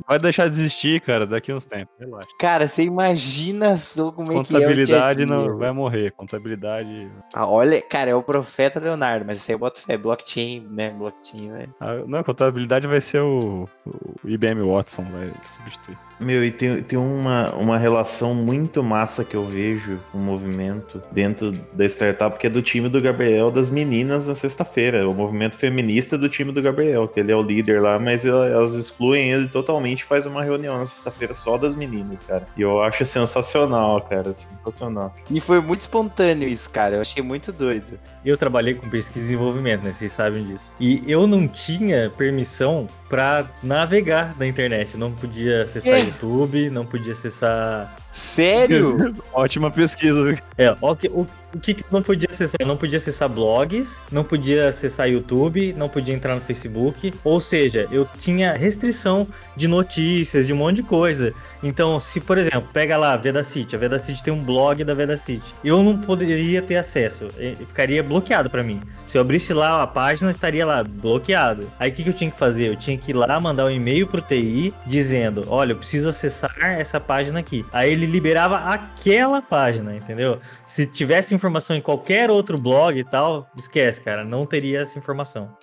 [0.08, 1.94] vai deixar de existir, cara, daqui uns tempos.
[2.00, 2.30] Relaxa.
[2.40, 6.12] cara, você imagina só como é que é Contabilidade não vai morrer.
[6.12, 7.12] Contabilidade.
[7.34, 9.98] Ah, olha, cara, é o profeta Leonardo, mas isso aí eu boto fé.
[9.98, 10.92] Blockchain, né?
[10.92, 11.76] Blockchain, velho.
[11.82, 15.98] Ah, Não, contabilidade vai ser o, o O IBM Watson vai substituir.
[16.20, 21.52] Meu, e tem, tem uma, uma relação muito massa que eu vejo, um movimento dentro
[21.74, 25.08] da startup, que é do time do Gabriel, das meninas na sexta-feira.
[25.08, 28.74] O movimento feminista do time do Gabriel, que ele é o líder lá, mas elas
[28.76, 32.46] excluem ele totalmente e faz uma reunião na sexta-feira só das meninas, cara.
[32.56, 34.32] E eu acho sensacional, cara.
[34.34, 35.14] Sensacional.
[35.30, 36.96] E foi muito espontâneo isso, cara.
[36.96, 38.00] Eu achei muito doido.
[38.24, 39.92] Eu trabalhei com pesquisa e desenvolvimento, né?
[39.92, 40.72] Vocês sabem disso.
[40.80, 44.94] E eu não tinha permissão para navegar na internet.
[44.94, 46.05] Eu não podia acessar É.
[46.06, 48.05] YouTube, não podia acessar.
[48.16, 49.14] Sério?
[49.34, 50.38] Ótima pesquisa.
[50.58, 52.56] É, o que, o, o que que eu não podia acessar?
[52.60, 57.14] Eu não podia acessar blogs, não podia acessar YouTube, não podia entrar no Facebook.
[57.26, 61.34] Ou seja, eu tinha restrição de notícias, de um monte de coisa.
[61.62, 65.54] Então, se, por exemplo, pega lá a Vedacity, a Vedacity tem um blog da Vedacity.
[65.64, 67.28] Eu não poderia ter acesso,
[67.66, 68.82] ficaria bloqueado pra mim.
[69.06, 71.70] Se eu abrisse lá a página, estaria lá bloqueado.
[71.80, 72.68] Aí o que, que eu tinha que fazer?
[72.68, 76.56] Eu tinha que ir lá mandar um e-mail pro TI dizendo: Olha, eu preciso acessar
[76.60, 77.66] essa página aqui.
[77.72, 80.40] Aí ele liberava aquela página, entendeu?
[80.66, 85.56] Se tivesse informação em qualquer outro blog e tal, esquece, cara, não teria essa informação.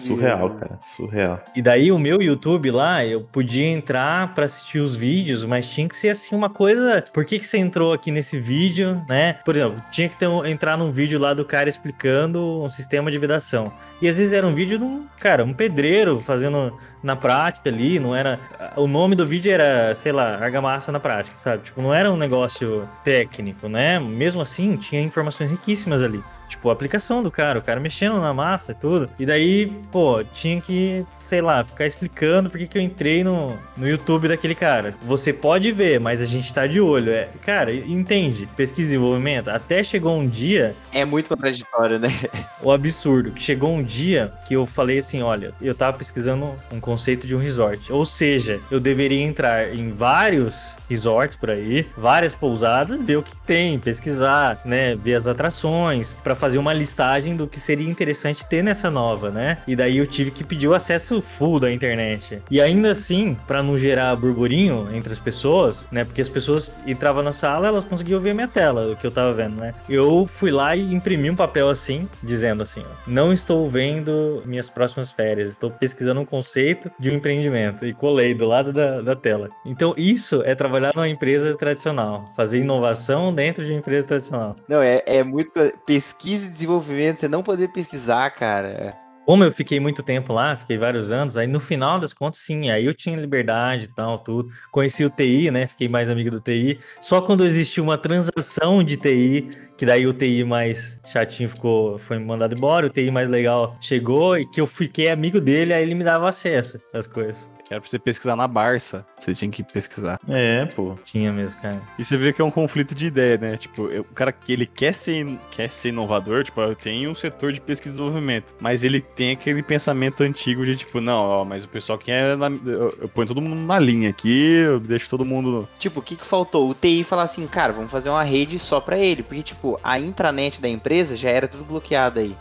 [0.00, 0.78] Surreal, cara.
[0.78, 1.40] Surreal.
[1.54, 5.88] E daí o meu YouTube lá, eu podia entrar pra assistir os vídeos, mas tinha
[5.88, 7.02] que ser assim uma coisa.
[7.10, 9.32] Por que, que você entrou aqui nesse vídeo, né?
[9.46, 13.16] Por exemplo, tinha que ter entrar num vídeo lá do cara explicando um sistema de
[13.16, 13.72] vedação.
[14.02, 17.98] E às vezes era um vídeo de um, cara, um pedreiro fazendo na prática ali,
[17.98, 18.38] não era.
[18.76, 21.62] O nome do vídeo era, sei lá, argamassa na prática, sabe?
[21.62, 23.98] Tipo, não era um negócio técnico, né?
[23.98, 26.22] Mesmo assim, tinha informações riquíssimas ali.
[26.48, 29.10] Tipo, a aplicação do cara, o cara mexendo na massa e tudo.
[29.18, 33.88] E daí, pô, tinha que, sei lá, ficar explicando por que eu entrei no, no
[33.88, 34.94] YouTube daquele cara.
[35.02, 37.10] Você pode ver, mas a gente tá de olho.
[37.10, 38.48] É, cara, entende?
[38.56, 39.48] Pesquisa e desenvolvimento.
[39.48, 42.08] Até chegou um dia É muito contraditório, né?
[42.62, 43.32] o absurdo.
[43.32, 47.34] Que chegou um dia que eu falei assim: olha, eu tava pesquisando um conceito de
[47.34, 47.92] um resort.
[47.92, 53.36] Ou seja, eu deveria entrar em vários resorts por aí, várias pousadas, ver o que
[53.42, 54.94] tem, pesquisar, né?
[54.94, 59.58] Ver as atrações, pra fazer uma listagem do que seria interessante ter nessa nova, né?
[59.66, 62.42] E daí eu tive que pedir o acesso full da internet.
[62.50, 66.04] E ainda assim, pra não gerar burburinho entre as pessoas, né?
[66.04, 69.32] Porque as pessoas entravam na sala, elas conseguiam ver minha tela, o que eu tava
[69.32, 69.74] vendo, né?
[69.88, 74.68] Eu fui lá e imprimi um papel assim, dizendo assim: ó, não estou vendo minhas
[74.68, 77.86] próximas férias, estou pesquisando um conceito de um empreendimento.
[77.86, 79.50] E colei do lado da, da tela.
[79.64, 84.56] Então, isso é trabalhar numa empresa tradicional, fazer inovação dentro de uma empresa tradicional.
[84.68, 85.52] Não, é, é muito.
[85.84, 88.96] Pesquisa e desenvolvimento, você não poder pesquisar, cara.
[89.26, 92.70] Como eu fiquei muito tempo lá, fiquei vários anos, aí no final das contas, sim,
[92.70, 94.50] aí eu tinha liberdade e tal, tudo.
[94.70, 95.66] Conheci o TI, né?
[95.66, 96.78] Fiquei mais amigo do TI.
[97.00, 102.20] Só quando existiu uma transação de TI, que daí o TI mais chatinho ficou, foi
[102.20, 105.96] mandado embora, o TI mais legal chegou e que eu fiquei amigo dele, aí ele
[105.96, 107.55] me dava acesso às coisas.
[107.68, 109.04] Era pra você pesquisar na Barça.
[109.18, 110.20] Você tinha que pesquisar.
[110.28, 110.94] É, pô.
[111.04, 111.80] Tinha mesmo, cara.
[111.98, 113.56] E você vê que é um conflito de ideia, né?
[113.56, 117.14] Tipo, eu- o cara que ele quer ser, quer ser inovador, tipo, eu tenho um
[117.14, 121.44] setor de pesquisa e desenvolvimento, mas ele tem aquele pensamento antigo de tipo, não, ó,
[121.44, 124.78] mas o pessoal que é na, eu, eu ponho todo mundo na linha aqui, eu
[124.78, 126.70] deixo todo mundo Tipo, o que que faltou?
[126.70, 129.22] O TI falar assim, cara, vamos fazer uma rede só pra ele.
[129.22, 132.34] Porque, tipo, a intranet da empresa já era tudo bloqueado aí.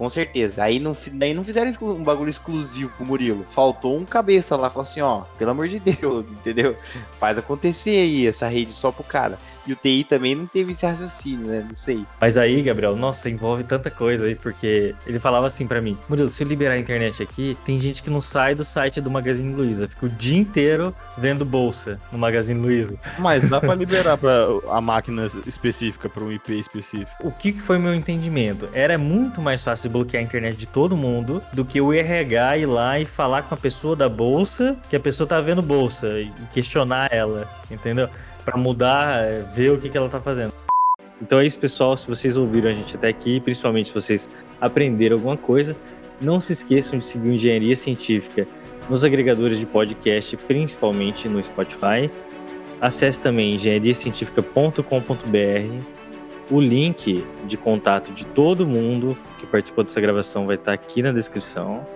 [0.00, 0.64] Com certeza.
[0.64, 3.44] Aí não, daí não fizeram um bagulho exclusivo pro Murilo.
[3.50, 6.74] Faltou um cabeça lá, falou assim, ó, pelo amor de Deus, entendeu?
[7.18, 9.38] Faz acontecer aí essa rede só pro cara.
[9.70, 11.64] E o TI também não teve esse raciocínio, né?
[11.64, 12.04] Não sei.
[12.20, 16.28] Mas aí, Gabriel, nossa, envolve tanta coisa aí, porque ele falava assim pra mim: Murilo,
[16.28, 19.54] se eu liberar a internet aqui, tem gente que não sai do site do Magazine
[19.54, 22.94] Luiza, fica o dia inteiro vendo bolsa no Magazine Luiza.
[23.16, 27.10] Mas dá pra liberar pra a máquina específica, pra um IP específico.
[27.22, 28.68] O que que foi meu entendimento?
[28.72, 32.66] Era muito mais fácil bloquear a internet de todo mundo do que o RH ir
[32.66, 36.32] lá e falar com a pessoa da bolsa que a pessoa tá vendo bolsa e
[36.52, 38.08] questionar ela, entendeu?
[38.44, 40.52] Pra mudar, é, ver o que, que ela tá fazendo.
[41.20, 41.96] Então é isso, pessoal.
[41.96, 44.28] Se vocês ouviram a gente até aqui, principalmente se vocês
[44.60, 45.76] aprenderam alguma coisa,
[46.20, 48.46] não se esqueçam de seguir Engenharia Científica
[48.88, 52.10] nos agregadores de podcast, principalmente no Spotify.
[52.80, 56.00] Acesse também engenhariacientifica.com.br.
[56.50, 61.12] O link de contato de todo mundo que participou dessa gravação vai estar aqui na
[61.12, 61.86] descrição.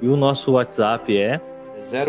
[0.00, 1.40] E o nosso WhatsApp é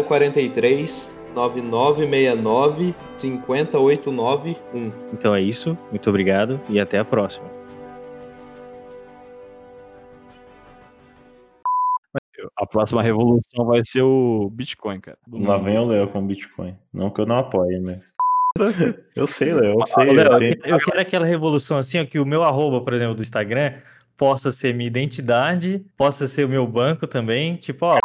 [0.05, 4.91] 043 9969 50891.
[5.13, 5.77] Então é isso.
[5.89, 7.59] Muito obrigado e até a próxima.
[12.57, 15.17] A próxima revolução vai ser o Bitcoin, cara.
[15.25, 16.75] Do Lá vem o Léo com Bitcoin.
[16.93, 18.13] Não que eu não apoie, mas.
[19.15, 20.11] eu sei, Léo, eu sei.
[20.11, 23.21] Léo, tem- eu quero aquela revolução assim, ó, que o meu arroba, por exemplo, do
[23.21, 23.73] Instagram,
[24.17, 27.55] possa ser minha identidade, possa ser o meu banco também.
[27.55, 27.97] Tipo, ó,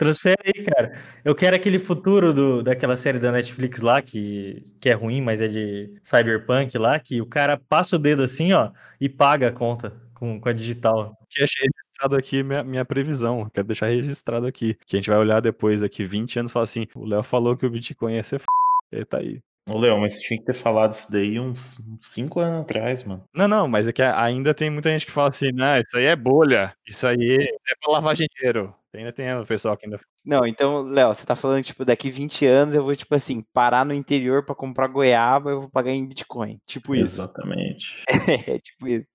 [0.00, 0.98] Transfere aí, cara.
[1.22, 5.42] Eu quero aquele futuro do, daquela série da Netflix lá, que, que é ruim, mas
[5.42, 9.52] é de cyberpunk lá, que o cara passa o dedo assim, ó, e paga a
[9.52, 11.14] conta com, com a digital.
[11.28, 13.50] Que achei registrado aqui minha, minha previsão.
[13.52, 14.74] Quero deixar registrado aqui.
[14.86, 17.54] Que a gente vai olhar depois, daqui 20 anos, e falar assim: o Léo falou
[17.54, 18.46] que o Bitcoin ia ser f.
[18.90, 19.38] Ele tá aí.
[19.68, 23.22] Ô, Léo, mas você tinha que ter falado isso daí uns 5 anos atrás, mano.
[23.34, 26.06] Não, não, mas é que ainda tem muita gente que fala assim, não, isso aí
[26.06, 27.36] é bolha, isso aí
[27.68, 28.74] é pra lavar dinheiro.
[28.94, 30.00] Ainda tem o pessoal que ainda.
[30.24, 33.84] Não, então, Léo, você tá falando, tipo, daqui 20 anos eu vou, tipo assim, parar
[33.86, 36.58] no interior pra comprar goiaba, eu vou pagar em Bitcoin.
[36.66, 37.20] Tipo isso.
[37.22, 38.04] Exatamente.
[38.30, 39.06] É, tipo isso.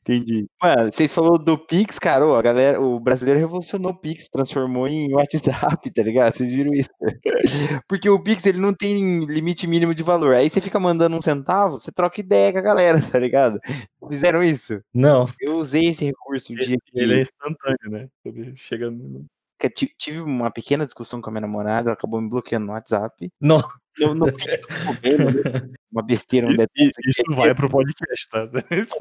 [0.00, 0.46] Entendi.
[0.62, 4.88] Mano, vocês falaram do Pix, cara, ô, a galera, o brasileiro revolucionou o Pix, transformou
[4.88, 6.34] em WhatsApp, tá ligado?
[6.34, 6.88] Vocês viram isso?
[7.88, 10.34] Porque o Pix, ele não tem limite mínimo de valor.
[10.34, 13.60] Aí você fica mandando um centavo, você troca ideia com a galera, tá ligado?
[14.08, 14.80] Fizeram isso?
[14.94, 15.26] Não.
[15.40, 16.98] Eu usei esse recurso um dia que...
[16.98, 18.08] Ele é instantâneo, né?
[18.24, 19.26] Ele chega no.
[19.70, 23.30] Tive uma pequena discussão com a minha namorada, ela acabou me bloqueando no WhatsApp.
[23.40, 23.62] Não.
[23.98, 25.30] Eu não problema,
[25.92, 26.90] uma besteira, um detalhe.
[27.06, 28.48] Isso vai pro podcast, tá?
[28.70, 28.96] Isso,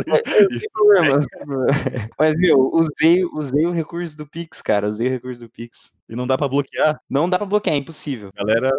[0.51, 1.25] isso problema.
[2.19, 4.87] Mas, meu, usei, usei o recurso do Pix, cara.
[4.87, 5.91] Usei o recurso do Pix.
[6.07, 6.99] E não dá pra bloquear.
[7.09, 8.29] Não dá pra bloquear, é impossível.
[8.35, 8.71] Galera,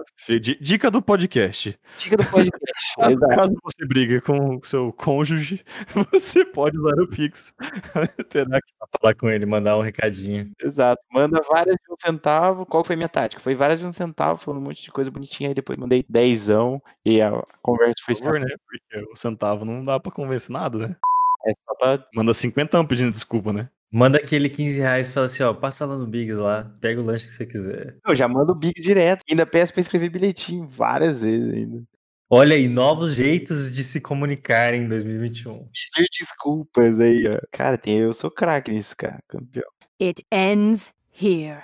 [0.61, 1.77] dica do podcast.
[1.99, 2.95] Dica do podcast.
[3.35, 5.65] Caso, você brigue com o seu cônjuge,
[6.13, 7.53] você pode usar o Pix.
[8.31, 10.51] Terá que Falar com ele, mandar um recadinho.
[10.61, 11.03] Exato.
[11.11, 12.67] Manda várias de um centavo.
[12.67, 13.43] Qual foi a minha tática?
[13.43, 15.51] Foi várias de um centavo, falando um monte de coisa bonitinha.
[15.51, 17.31] Aí depois mandei dezão e a
[17.63, 18.55] conversa foi por favor, né?
[18.67, 20.97] Porque o centavo não dá pra convencer nada, né?
[21.47, 22.07] É só pra.
[22.15, 23.69] Manda 50 pedindo desculpa, né?
[23.93, 27.05] Manda aquele 15 reais e fala assim, ó, passa lá no Biggs lá, pega o
[27.05, 27.97] lanche que você quiser.
[28.05, 29.23] Eu já mando o Big direto.
[29.31, 31.81] Ainda peço pra escrever bilhetinho várias vezes ainda.
[32.29, 35.69] Olha aí, novos jeitos de se comunicar em 2021.
[35.95, 37.39] Pedir desculpas aí, ó.
[37.53, 39.21] Cara, tem, eu sou craque nisso, cara.
[39.29, 39.71] Campeão.
[40.03, 41.63] It ends here.